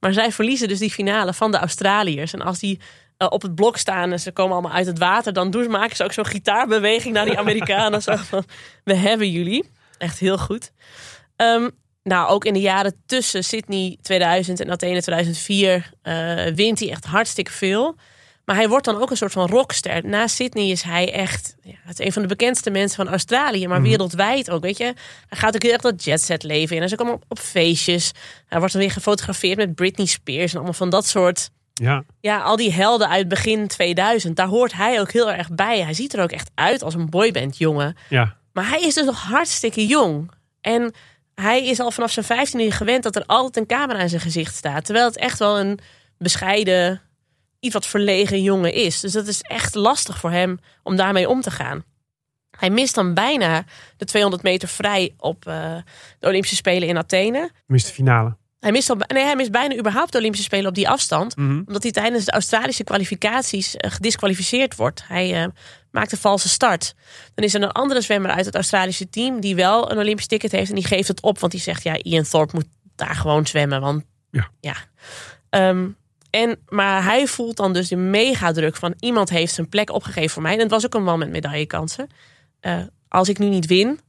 [0.00, 2.32] Maar zij verliezen dus die finale van de Australiërs.
[2.32, 2.80] En als die
[3.18, 5.96] eh, op het blok staan en ze komen allemaal uit het water, dan doen, maken
[5.96, 8.02] ze ook zo'n gitaarbeweging naar die Amerikanen.
[8.02, 8.44] zo van,
[8.84, 9.70] we hebben jullie.
[9.98, 10.72] Echt heel goed.
[11.36, 11.68] Ehm,
[12.02, 17.04] nou, ook in de jaren tussen Sydney 2000 en Athene 2004 eh, wint hij echt
[17.04, 17.96] hartstikke veel.
[18.44, 20.06] Maar hij wordt dan ook een soort van rockster.
[20.06, 23.68] Na Sydney is hij echt ja, het is een van de bekendste mensen van Australië,
[23.68, 24.62] maar wereldwijd ook.
[24.62, 24.84] Weet je,
[25.28, 26.82] hij gaat ook heel erg dat jetset leven in.
[26.82, 28.12] Hij is ook allemaal op feestjes.
[28.46, 31.50] Hij wordt dan weer gefotografeerd met Britney Spears en allemaal van dat soort.
[31.78, 32.04] Ja.
[32.20, 35.82] Ja, al die helden uit begin 2000, daar hoort hij ook heel erg bij.
[35.82, 37.96] Hij ziet er ook echt uit als een boyband jongen.
[38.08, 38.36] Ja.
[38.52, 40.30] Maar hij is dus nog hartstikke jong.
[40.60, 40.94] En
[41.34, 44.54] hij is al vanaf zijn 15e gewend dat er altijd een camera in zijn gezicht
[44.54, 44.84] staat.
[44.84, 45.78] Terwijl het echt wel een
[46.18, 47.00] bescheiden,
[47.60, 49.00] iets wat verlegen jongen is.
[49.00, 51.84] Dus dat is echt lastig voor hem om daarmee om te gaan.
[52.58, 53.64] Hij mist dan bijna
[53.96, 55.76] de 200 meter vrij op eh,
[56.18, 57.50] de Olympische Spelen in Athene.
[57.66, 58.36] Mist de finale.
[58.60, 61.36] Hij mist, al, nee, hij mist bijna überhaupt de Olympische Spelen op die afstand.
[61.36, 61.62] Mhm.
[61.66, 65.04] Omdat hij tijdens de Australische kwalificaties eh, gedisqualificeerd wordt.
[65.06, 65.48] Hij eh,
[65.90, 66.94] maakt een valse start.
[67.34, 70.52] Dan is er een andere zwemmer uit het Australische team die wel een Olympisch ticket
[70.52, 70.68] heeft.
[70.68, 73.80] En die geeft het op, want die zegt: Ja, Ian Thorpe moet daar gewoon zwemmen.
[73.80, 74.04] Want
[74.60, 74.76] Ja.
[75.50, 75.88] Ehm,
[76.30, 80.42] en, maar hij voelt dan dus de megadruk van iemand heeft zijn plek opgegeven voor
[80.42, 80.52] mij.
[80.52, 82.08] En het was ook een man met medaillekansen.
[82.60, 82.78] Eh,
[83.08, 84.00] als ik nu niet win,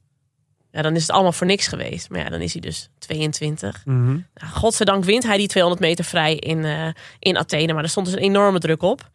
[0.71, 2.09] ja, dan is het allemaal voor niks geweest.
[2.09, 3.85] Maar ja, dan is hij dus 22.
[3.85, 4.05] Mhm.
[4.07, 6.87] Nou, godzijdank wint hij die 200 meter vrij in, eh,
[7.19, 7.73] in Athene.
[7.73, 9.09] Maar er stond dus een enorme druk op.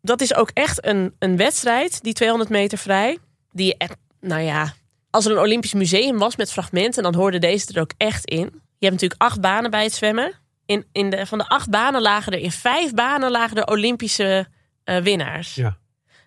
[0.00, 3.18] Dat is ook echt een, een wedstrijd, die 200 meter vrij.
[3.50, 4.74] Die echt, nou ja,
[5.10, 8.62] als er een Olympisch museum was met fragmenten, dan hoorde deze er ook echt in.
[8.78, 10.32] Je hebt natuurlijk acht banen bij het zwemmen.
[10.66, 14.46] In, in de, van de acht banen lagen er in vijf banen lagen er Olympische
[14.84, 15.54] eh, winnaars.
[15.54, 15.76] Ja.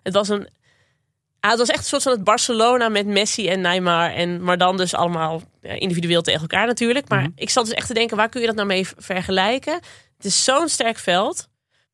[0.02, 0.48] Het was een.
[1.46, 4.12] Ah, het was echt een soort van het Barcelona met Messi en Neymar.
[4.12, 7.08] En, maar dan dus allemaal individueel tegen elkaar natuurlijk.
[7.08, 9.74] Maar ik zat dus echt te denken, waar kun je dat nou mee vergelijken?
[10.16, 11.48] Het is zo'n sterk veld.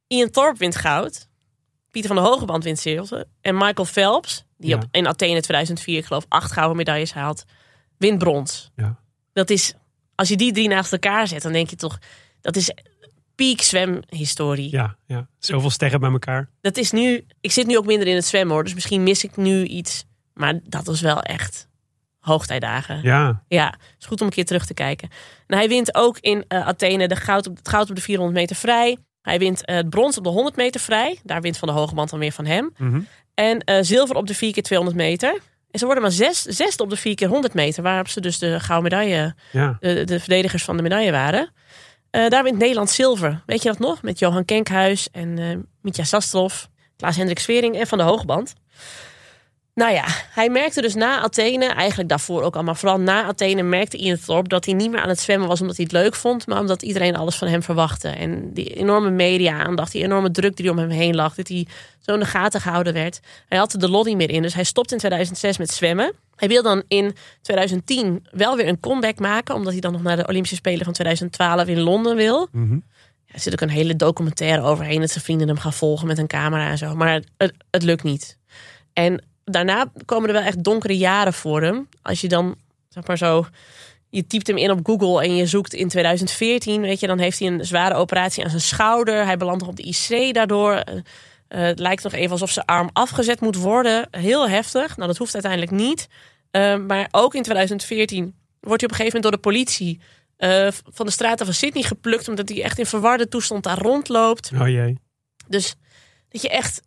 [0.06, 1.28] Ian Thorpe wint goud.
[1.90, 3.24] Pieter van der Hogeband wint zilver.
[3.40, 4.76] En Michael Phelps, die Ja.
[4.76, 7.44] op, in Athene 2004, ik geloof, acht gouden medailles haalt,
[7.98, 8.70] wint brons.
[8.76, 8.98] Ja.
[9.32, 9.74] Dat is,
[10.14, 11.98] als je die drie naast elkaar zet, dan denk je toch,
[12.40, 12.72] dat is
[13.34, 14.70] piek zwemhistorie.
[14.70, 15.26] Ja, ja.
[15.38, 16.48] Zoveel sterren bij elkaar.
[16.60, 19.24] Dat is nu, ik zit nu ook minder in het zwemmen hoor, dus misschien mis
[19.24, 20.04] ik nu iets.
[20.34, 21.68] Maar dat was wel echt
[22.18, 23.00] hoogtijdagen.
[23.02, 23.42] Ja.
[23.48, 25.08] Ja, het is goed om een keer terug te kijken.
[25.46, 28.38] En hij wint ook in eh, Athene de goud op, het goud op de 400
[28.38, 28.96] meter vrij.
[29.22, 31.18] Hij wint eh, het brons op de 100 meter vrij.
[31.24, 32.72] Daar wint Van de Hogeband dan weer van hem.
[32.76, 33.00] Mhm.
[33.34, 35.38] En eh, zilver op de 4 keer 200 meter.
[35.70, 37.82] En ze worden maar zes, zesde op de 4 keer 100 meter.
[37.82, 39.76] Waarop ze dus de gouden medaille, Ja.
[39.80, 41.52] de, de verdedigers van de medaille waren.
[42.12, 43.42] Eh, daar wint Nederland zilver.
[43.46, 44.02] Weet je dat nog?
[44.02, 46.64] Met Johan Kenkhuis en eh Mitja Sastrov,
[46.96, 48.54] Klaas-Hendrik Svering en Van de Hoogband.
[49.74, 53.62] Nou ja, hij merkte dus na Athene, eigenlijk daarvoor ook al, maar vooral na Athene
[53.62, 56.14] merkte Ian Thorpe dat hij niet meer aan het zwemmen was omdat hij het leuk
[56.14, 58.08] vond, maar omdat iedereen alles van hem verwachtte.
[58.08, 61.66] En die enorme media-aandacht, die enorme druk die om hem heen lag, dat hij
[62.00, 63.20] zo in de gaten gehouden werd.
[63.48, 66.12] Hij had er de lot niet meer in, dus hij stopte in 2006 met zwemmen.
[66.36, 70.16] Hij wil dan in 2010 wel weer een comeback maken, omdat hij dan nog naar
[70.16, 72.48] de Olympische Spelen van 2012 in Londen wil.
[72.52, 72.78] Mhm.
[73.26, 76.26] Er zit ook een hele documentaire overheen dat zijn vrienden hem gaan volgen met een
[76.26, 76.94] camera en zo.
[76.94, 78.38] Maar het, het lukt niet.
[78.92, 81.88] En daarna komen er wel echt donkere jaren voor hem.
[82.02, 82.54] Als je dan,
[82.88, 83.46] zeg maar zo,
[84.10, 87.38] je typt hem in op Google en je zoekt in 2014, weet je, dan heeft
[87.38, 89.24] hij een zware operatie aan zijn schouder.
[89.24, 90.72] Hij belandt nog op de IC daardoor.
[90.72, 90.94] Eh,
[91.52, 94.08] eh, het lijkt nog even alsof zijn arm afgezet moet worden.
[94.10, 94.96] Heel heftig.
[94.96, 96.08] Nou, dat hoeft uiteindelijk niet.
[96.50, 100.00] Eh, maar ook in 2014 wordt hij op een gegeven moment door de politie
[100.36, 102.28] eh, van de straten van Sydney geplukt.
[102.28, 104.50] Omdat hij echt in verwarde toestand daar rondloopt.
[104.60, 104.98] Oh jee.
[105.46, 105.74] Dus
[106.28, 106.82] dat je echt,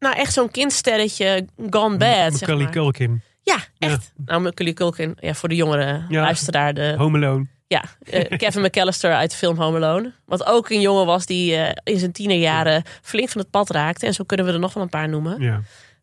[0.00, 2.30] nou echt zo'n kindsterretje gone bad.
[2.32, 2.72] Zeg Macaulay maar.
[2.72, 3.22] Culkin.
[3.42, 4.12] Ja, echt.
[4.16, 6.20] Nou, Macaulay Culkin, ja, voor de jongere Ja.
[6.20, 6.74] luisteraar.
[6.74, 7.46] De, Home Alone.
[7.66, 10.12] ja, eh, Kevin McAllister uit de film Home Alone.
[10.26, 14.06] Wat ook een jongen was die eh, in zijn tienerjaren flink van het pad raakte.
[14.06, 15.40] En zo kunnen we er nog wel een paar noemen.
[15.40, 15.60] Ja.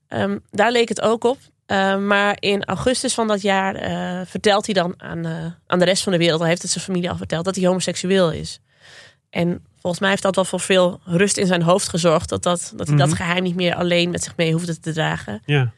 [0.08, 1.38] Ehm, daar leek het ook op.
[1.72, 5.26] Uh, maar in augustus van dat jaar uh, vertelt hij dan aan,
[5.68, 7.66] aan de rest van de wereld, al heeft het zijn familie al verteld, dat hij
[7.66, 8.60] homoseksueel is.
[9.30, 12.71] En volgens mij heeft dat wel voor veel rust in zijn hoofd gezorgd, dat, dat,
[12.75, 13.05] dat hij Mhm.
[13.07, 15.41] dat geheim niet meer alleen met zich mee hoefde te dragen.
[15.45, 15.71] Ja.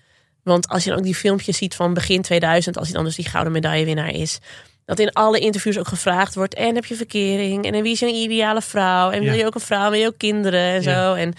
[0.43, 3.15] Want als je dan ook die filmpjes ziet van begin 2000, als hij dan dus
[3.15, 4.39] die gouden medaillewinnaar is,
[4.85, 7.65] dat in alle interviews ook gevraagd wordt: en heb je verkering?
[7.65, 9.09] En wie is je ideale vrouw?
[9.09, 9.37] En wil Ja.
[9.39, 9.89] je ook een vrouw?
[9.91, 10.59] Wil je ook kinderen?
[10.61, 11.03] En Ja.
[11.03, 11.13] zo.
[11.13, 11.33] En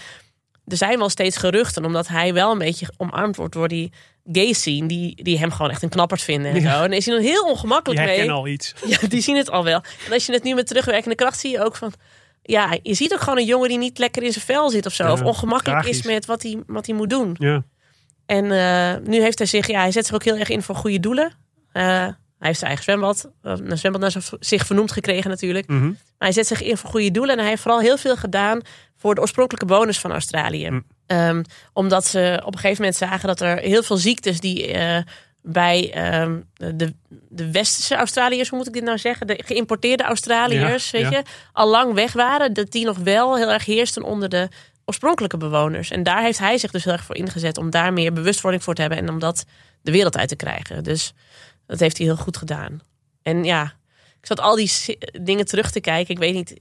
[0.67, 3.91] er zijn wel steeds geruchten, omdat hij wel een beetje omarmd wordt door die
[4.31, 6.77] gay scene, die, die hem gewoon echt een knapperd vinden en Ja.
[6.77, 6.83] zo.
[6.83, 8.15] En is hij dan heel ongemakkelijk Je mee.
[8.15, 8.73] herkent al iets.
[8.85, 9.83] Ja, die zien het al wel.
[10.07, 11.93] En als je het nu met terugwerkende kracht zie je ook van.
[12.43, 14.93] Ja, je ziet ook gewoon een jongen die niet lekker in zijn vel zit of
[14.93, 15.03] zo.
[15.03, 15.99] Ja, of ongemakkelijk tragisch.
[15.99, 17.35] is met wat hij, wat hij moet doen.
[17.39, 17.63] Ja.
[18.25, 20.75] En eh, nu heeft hij zich, ja, hij zet zich ook heel erg in voor
[20.75, 21.33] goede doelen.
[21.71, 25.67] Eh, hij heeft zijn eigen zwembad, eh, een zwembad naar zich- vernoemd gekregen natuurlijk.
[25.67, 25.85] Mhm.
[25.87, 27.33] Maar hij zet zich in voor goede doelen.
[27.35, 28.61] En hij heeft vooral heel veel gedaan
[28.97, 30.69] voor de oorspronkelijke bewoners van Australië.
[30.69, 30.83] Mm.
[31.05, 34.73] Ehm, omdat ze op een gegeven moment zagen dat er heel veel ziektes die
[35.41, 36.93] bij ehm, de,
[37.29, 39.27] de westerse Australiërs, hoe moet ik dit nou zeggen?
[39.27, 41.17] De geïmporteerde Australiërs, Ja, weet ja.
[41.17, 41.23] je,
[41.53, 42.53] al lang weg waren.
[42.53, 44.49] Dat die nog wel heel erg heersten onder de
[44.85, 45.91] oorspronkelijke bewoners.
[45.91, 48.73] En daar heeft hij zich dus heel erg voor ingezet om daar meer bewustwording voor
[48.73, 49.45] te hebben en om dat
[49.81, 50.83] de wereld uit te krijgen.
[50.83, 51.13] Dus
[51.67, 52.81] dat heeft hij heel goed gedaan.
[53.21, 53.73] En ja,
[54.19, 54.71] ik zat al die
[55.21, 56.13] dingen terug te kijken.
[56.13, 56.59] Ik weet niet.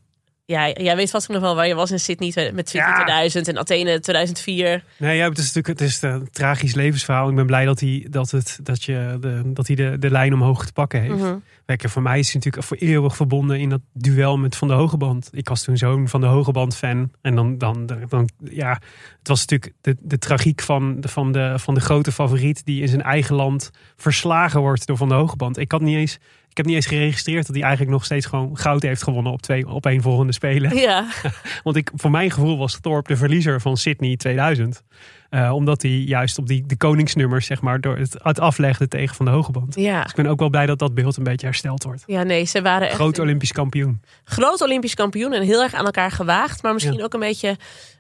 [0.51, 2.95] Ja, jij weet vast nog wel waar je was in Sydney met Sydney Ja.
[2.95, 4.85] 2000 en Athene 2004.
[4.97, 7.29] Nee, ja, het is natuurlijk het is een tragisch levensverhaal.
[7.29, 10.35] Ik ben blij dat hij, dat het, dat je de, dat hij de, de lijn
[10.35, 11.15] omhoog te pakken heeft.
[11.17, 11.37] Mhm.
[11.67, 14.75] Lekker, voor mij is hij natuurlijk voor eeuwig verbonden in dat duel met Van de
[14.75, 15.29] Hogeband.
[15.33, 17.11] Ik was toen zo'n Van de Hogeband fan.
[17.23, 18.73] En dan, dan, dan ja,
[19.19, 22.81] het was natuurlijk de, de tragiek van, de- van, de, van de grote favoriet die
[22.83, 25.59] in zijn eigen land verslagen wordt door Van de Hogeband.
[25.59, 26.19] Ik had niet eens,
[26.51, 29.43] ik heb niet eens geregistreerd dat hij eigenlijk nog steeds gewoon goud heeft gewonnen op
[29.43, 30.77] twee op één volgende spelen.
[30.77, 31.07] Ja,
[31.63, 34.83] Want ik, voor mijn gevoel was Thorpe de verliezer van Sydney 2000.
[35.31, 39.17] Eh, omdat hij juist op die, de koningsnummers, zeg maar, door het, het aflegde tegen
[39.17, 39.75] Van de Hogeband.
[39.75, 40.01] ja.
[40.03, 42.03] Dus ik ben ook wel blij dat dat beeld een beetje hersteld wordt.
[42.07, 44.01] ja, nee, ze waren echt Groot Olympisch kampioen.
[44.25, 46.63] groot Olympisch kampioen en heel erg aan elkaar gewaagd.
[46.63, 47.05] Maar misschien Ja.
[47.05, 47.57] ook een beetje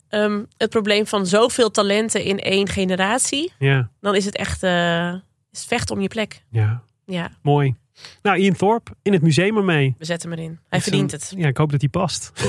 [0.08, 3.52] ehm, het probleem van zoveel talenten in één generatie.
[3.58, 5.12] Ja, Dan is het echt eh,
[5.52, 6.42] is het vechten om je plek.
[6.50, 7.74] ja, Ja, mooi.
[8.22, 9.94] Nou, Ian Thorpe in het museum ermee.
[9.98, 10.58] we zetten hem erin.
[10.68, 11.32] Hij verdient het.
[11.36, 12.32] Ja, ik hoop dat hij past.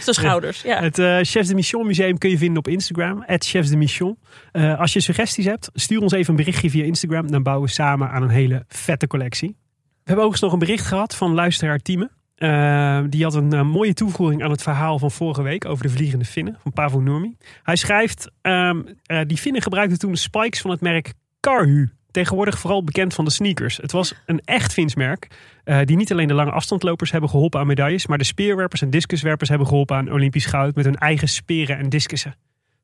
[0.00, 0.80] Zijn schouders, ja.
[0.80, 3.24] Het eh, Chefs de Mission Museum kun je vinden op Instagram.
[3.26, 4.18] Chefs de Mission.
[4.52, 7.30] Eh, als je suggesties hebt, stuur ons even een berichtje via Instagram.
[7.30, 9.48] Dan bouwen we samen aan een hele vette collectie.
[9.48, 12.10] We hebben overigens nog een bericht gehad van luisteraar Tieme.
[12.34, 16.24] Eh, die had een mooie toevoeging aan het verhaal van vorige week over de vliegende
[16.24, 17.36] Finnen van Pavo Nurmi.
[17.62, 21.88] Hij schrijft, ehm, eh, die Finnen gebruikten toen de spikes van het merk Karhu.
[22.14, 23.76] Tegenwoordig vooral bekend van de sneakers.
[23.76, 25.28] Het was een echt Fins merk.
[25.64, 28.06] eh, die niet alleen de lange afstandlopers hebben geholpen aan medailles.
[28.06, 30.74] Maar de speerwerpers en discuswerpers hebben geholpen aan Olympisch goud.
[30.74, 32.34] Met hun eigen speren en discussen.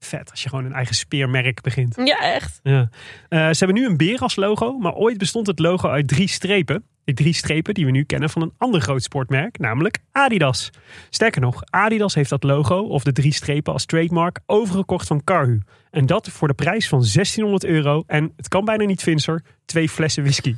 [0.00, 1.96] Vet als je gewoon een eigen speermerk begint.
[2.04, 2.60] Ja, echt.
[2.62, 2.88] Ja.
[3.28, 6.28] Eh, ze hebben nu een beer als logo, maar ooit bestond het logo uit drie
[6.28, 6.84] strepen.
[7.04, 10.70] Die drie strepen die we nu kennen van een ander groot sportmerk, namelijk Adidas.
[11.10, 15.60] Sterker nog, Adidas heeft dat logo of de drie strepen als trademark overgekocht van Karhu.
[15.90, 19.88] En dat voor de prijs van 1600 euro en, het kan bijna niet Vincer, twee
[19.88, 20.56] flessen whisky.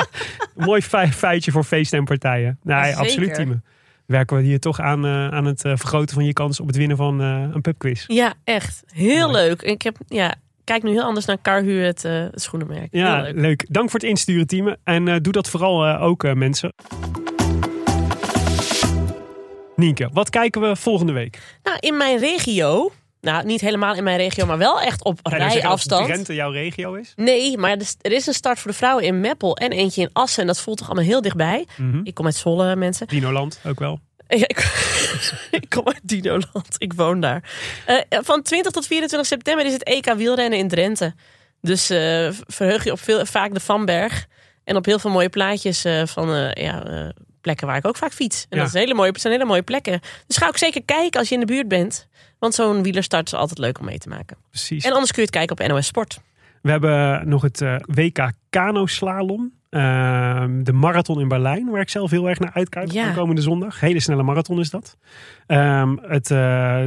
[0.54, 2.58] Mooi fe- feitje voor feesten en partijen.
[2.62, 2.98] Nee, Zeker.
[2.98, 3.60] absoluut, Tieme.
[4.12, 6.76] Werken we hier toch aan, eh, aan het eh, vergroten van je kans op het
[6.76, 8.04] winnen van eh, een pubquiz.
[8.06, 8.82] Ja, echt.
[8.86, 9.42] Heel Mooi.
[9.42, 9.62] leuk.
[9.62, 10.34] Ik heb, ja,
[10.64, 12.88] kijk nu heel anders naar Carhu, het, het schoenenmerk.
[12.90, 13.34] Ja, leuk.
[13.34, 13.66] leuk.
[13.68, 14.76] Dank voor het insturen, team.
[14.84, 16.72] En doe dat vooral ook, mensen.
[19.76, 21.58] Nienke, wat kijken we volgende week?
[21.62, 22.92] Nou, in mijn regio,
[23.22, 26.06] nou niet helemaal in mijn regio, maar wel echt op nou zeggen dat rijafstand.
[26.06, 27.12] Drenthe jouw regio is?
[27.16, 30.40] Nee, maar er is- een start voor de vrouwen in Meppel en eentje in Assen.
[30.40, 31.66] En dat voelt toch allemaal heel dichtbij.
[31.76, 32.00] Mhm.
[32.04, 33.06] Ik kom uit Zwolle, mensen.
[33.06, 34.00] Dinoland ook wel.
[34.28, 34.58] Ja, ik,
[35.50, 36.74] ik kom uit Dinoland.
[36.78, 37.50] Ik woon daar.
[37.86, 41.14] Eh, van 20 tot 24 september is het EK wielrennen in Drenthe.
[41.60, 44.26] Dus eh, verheug je op veel, vaak de Vanberg.
[44.64, 46.82] En op heel veel mooie plaatjes eh, van ja,
[47.40, 48.46] plekken waar ik ook vaak fiets.
[48.48, 48.64] En Ja.
[48.64, 50.00] dat is hele mooie, het zijn hele mooie plekken.
[50.26, 52.06] Dus ga ook zeker kijken als je in de buurt bent.
[52.42, 54.36] Want zo'n wielerstart is altijd leuk om mee te maken.
[54.48, 54.84] Precies.
[54.84, 56.20] En anders kun je het kijken op NOS Sport.
[56.62, 59.52] We hebben nog het eh, WK Kano Slalom.
[59.70, 62.90] Ehm, de marathon in Berlijn, waar ik zelf heel erg naar uitkijk.
[62.92, 63.12] Ja.
[63.12, 63.80] Komende zondag.
[63.80, 64.96] Hele snelle marathon is dat.
[65.46, 66.36] Ehm, het, eh,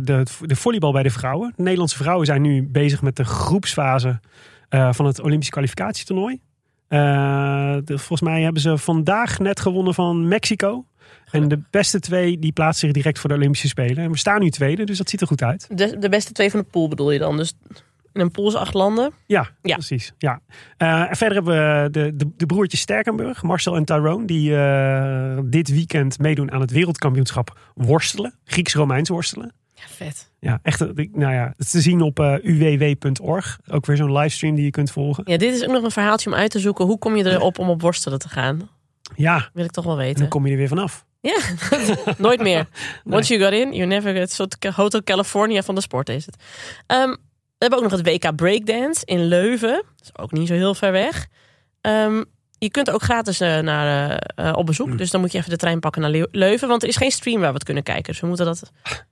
[0.03, 1.53] de, de volleybal bij de vrouwen.
[1.55, 4.19] De Nederlandse vrouwen zijn nu bezig met de groepsfase
[4.69, 6.39] eh, van het Olympisch kwalificatietoernooi.
[6.87, 10.85] De- volgens mij hebben ze vandaag net gewonnen van Mexico.
[11.35, 13.97] En de beste twee die plaatsen zich direct voor de Olympische Spelen.
[14.03, 15.67] En we staan nu tweede, dus dat ziet er goed uit.
[15.77, 17.37] De, de beste twee van de pool bedoel je dan?
[17.37, 17.53] Dus
[18.13, 19.11] in een pool is acht landen.
[19.25, 19.73] Ja, Ja.
[19.73, 20.13] precies.
[20.17, 20.39] Ja.
[20.77, 25.39] Eh, en verder hebben we de, de, de broertjes Sterkenburg, Marcel en Tyrone, die eh,
[25.45, 28.33] dit weekend meedoen aan het wereldkampioenschap worstelen.
[28.45, 29.53] Grieks-Romeins worstelen.
[29.73, 30.31] Ja, vet.
[30.39, 30.81] Ja, echt.
[30.81, 33.59] eh, Nou ja, het is te zien op uww.org.
[33.71, 35.23] Ook weer zo'n livestream die je kunt volgen.
[35.27, 36.85] Ja, dit is ook nog een verhaaltje om uit te zoeken.
[36.85, 38.69] Hoe kom je erop om op worstelen te gaan?
[39.15, 40.27] Ja, Wil ik toch wel en dan weten.
[40.27, 41.05] kom je er weer vanaf.
[41.25, 41.37] Ja,
[42.17, 42.67] nooit meer.
[43.05, 44.21] Once you got in, you never get.
[44.21, 46.35] Een soort Hotel California van de sport is het.
[46.87, 47.17] Ehm, we
[47.57, 49.83] hebben ook nog het WK Breakdance in Leuven.
[49.95, 51.27] Dat is ook niet zo heel ver weg.
[51.81, 52.23] Ehm,
[52.57, 54.97] je kunt ook gratis eh, naar, eh, eh, op bezoek.
[54.97, 56.67] Dus dan moet je even de trein pakken naar Leu- Leuven.
[56.67, 58.11] Want er is geen stream waar we het kunnen kijken.
[58.11, 58.71] Dus we moeten dat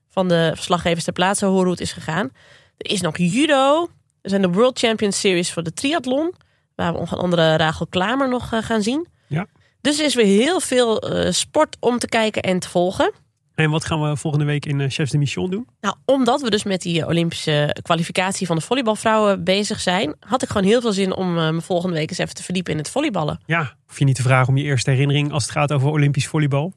[0.09, 2.29] van de verslaggevers ter plaatse horen hoe het is gegaan.
[2.77, 3.89] Er is nog judo.
[4.21, 6.33] Er zijn de World Champion Series voor de triathlon.
[6.75, 9.07] Waar we onder andere Rachel Klamer nog gaan zien.
[9.27, 9.45] Ja.
[9.83, 13.11] Dus er is weer heel veel eh, sport om te kijken en te volgen.
[13.55, 15.67] En wat gaan we volgende week in eh, Chefs de Mission doen?
[15.81, 20.41] Nou, omdat we dus met die eh, Olympische kwalificatie van de volleybalvrouwen bezig zijn, had
[20.41, 22.89] ik gewoon heel veel zin om me volgende week eens even te verdiepen in het
[22.89, 23.39] volleyballen.
[23.45, 26.27] Ja, hoef je niet te vragen om je eerste herinnering als het gaat over Olympisch
[26.27, 26.73] volleybal.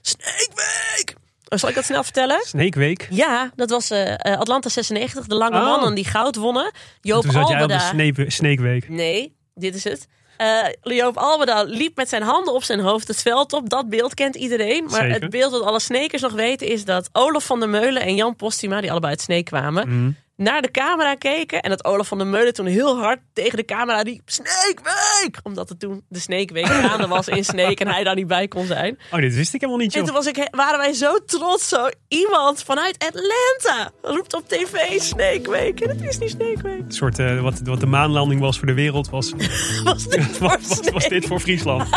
[0.00, 1.14] Snake Week!
[1.48, 2.40] Oh, zal ik dat snel vertellen?
[2.46, 3.06] Snake Week.
[3.10, 3.92] Ja, dat was
[4.22, 5.64] Atlanta 96, de lange Oh.
[5.64, 6.72] mannen die goud wonnen.
[7.00, 8.88] Joop Toen zat jij op de Snake Week.
[8.88, 10.08] Nee, dit is het.
[10.40, 13.68] Eh Joop Albeda liep met zijn handen op zijn hoofd het veld op.
[13.68, 14.84] Dat beeld kent iedereen.
[14.84, 15.20] Maar Zeker.
[15.20, 18.36] het beeld dat alle snekers nog weten is dat Olaf van der Meulen en Jan
[18.36, 20.10] Postuma, die allebei uit Sneek kwamen, Mhm.
[20.40, 21.60] Naar de camera keken.
[21.60, 25.40] En dat Olaf van der Meulen toen heel hard tegen de camera riep: Snake Week!
[25.42, 28.48] Omdat het toen de Snake Week gaande was in Sneek en hij daar niet bij
[28.48, 28.98] kon zijn.
[29.12, 30.06] Oh, dit wist ik helemaal niet, En joh.
[30.08, 31.68] toen was ik, waren wij zo trots.
[31.68, 35.80] Zo iemand vanuit Atlanta roept op tv Snake Week.
[35.80, 36.78] En het is niet Snake Week.
[36.80, 39.32] Een soort, eh, wat, wat de maanlanding was voor de wereld, was,
[39.84, 40.92] Was dit voor was, was, Snake?
[40.92, 41.90] was dit voor Friesland.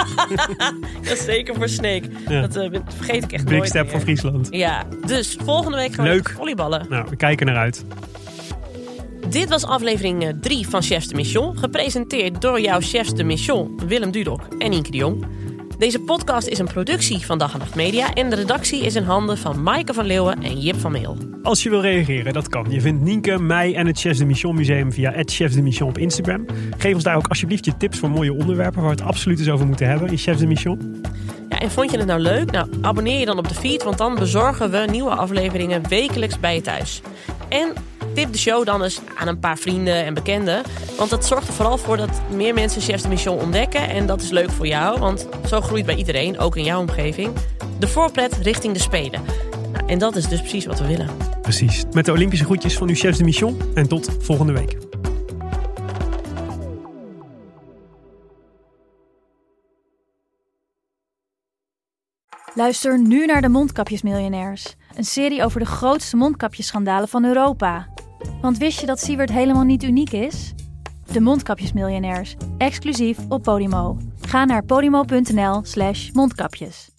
[1.03, 2.09] Dat is zeker voor Snake.
[2.27, 2.41] Ja.
[2.47, 3.91] Dat eh, vergeet ik echt Big nooit step meer.
[3.91, 4.47] voor Friesland.
[4.51, 6.29] Ja, dus volgende week gaan we Leuk.
[6.37, 6.85] volleyballen.
[6.89, 7.83] Nou, we kijken naar uit.
[9.33, 11.57] Dit was aflevering 3 van Chefs de Mission.
[11.57, 15.25] Gepresenteerd door jouw Chefs de Mission, Willem Dudok en Inke de Jong.
[15.77, 18.13] Deze podcast is een productie van Dag en Nacht Media.
[18.13, 21.17] En de redactie is in handen van Maaike van Leeuwen en Jip van Meel.
[21.43, 22.65] Als je wil reageren, dat kan.
[22.69, 25.97] Je vindt Nienke, mij en het Chefs de Mission Museum via Chefs de Mission op
[25.97, 26.45] Instagram.
[26.77, 29.49] Geef ons daar ook alsjeblieft je tips voor mooie onderwerpen waar we het absoluut eens
[29.49, 31.01] over moeten hebben in Chefs de Mission.
[31.49, 32.51] Ja, en vond je het nou leuk?
[32.51, 36.55] Nou, abonneer je dan op de feed, want dan bezorgen we nieuwe afleveringen wekelijks bij
[36.55, 37.01] je thuis.
[37.49, 37.73] En
[38.13, 40.63] tip de show dan eens aan een paar vrienden en bekenden.
[40.97, 43.89] Want dat zorgt er vooral voor dat meer mensen Chefs de Mission ontdekken.
[43.89, 47.33] En dat is leuk voor jou, want zo groeit bij iedereen, ook in jouw omgeving,
[47.79, 49.21] de voorpret richting de Spelen.
[49.71, 51.09] Nou, en dat is dus precies wat we willen.
[51.41, 51.83] Precies.
[51.91, 53.61] Met de Olympische groetjes van uw Chefs de Mission.
[53.73, 54.77] En tot volgende week.
[62.55, 64.75] Luister nu naar de Mondkapjesmiljonairs.
[64.95, 67.87] Een serie over de grootste mondkapjesschandalen van Europa.
[68.41, 70.53] Want wist je dat Siewert helemaal niet uniek is?
[71.11, 73.97] De Mondkapjesmiljonairs, exclusief op Podimo.
[74.21, 76.92] Ga naar podimo.nl slash mondkapjes.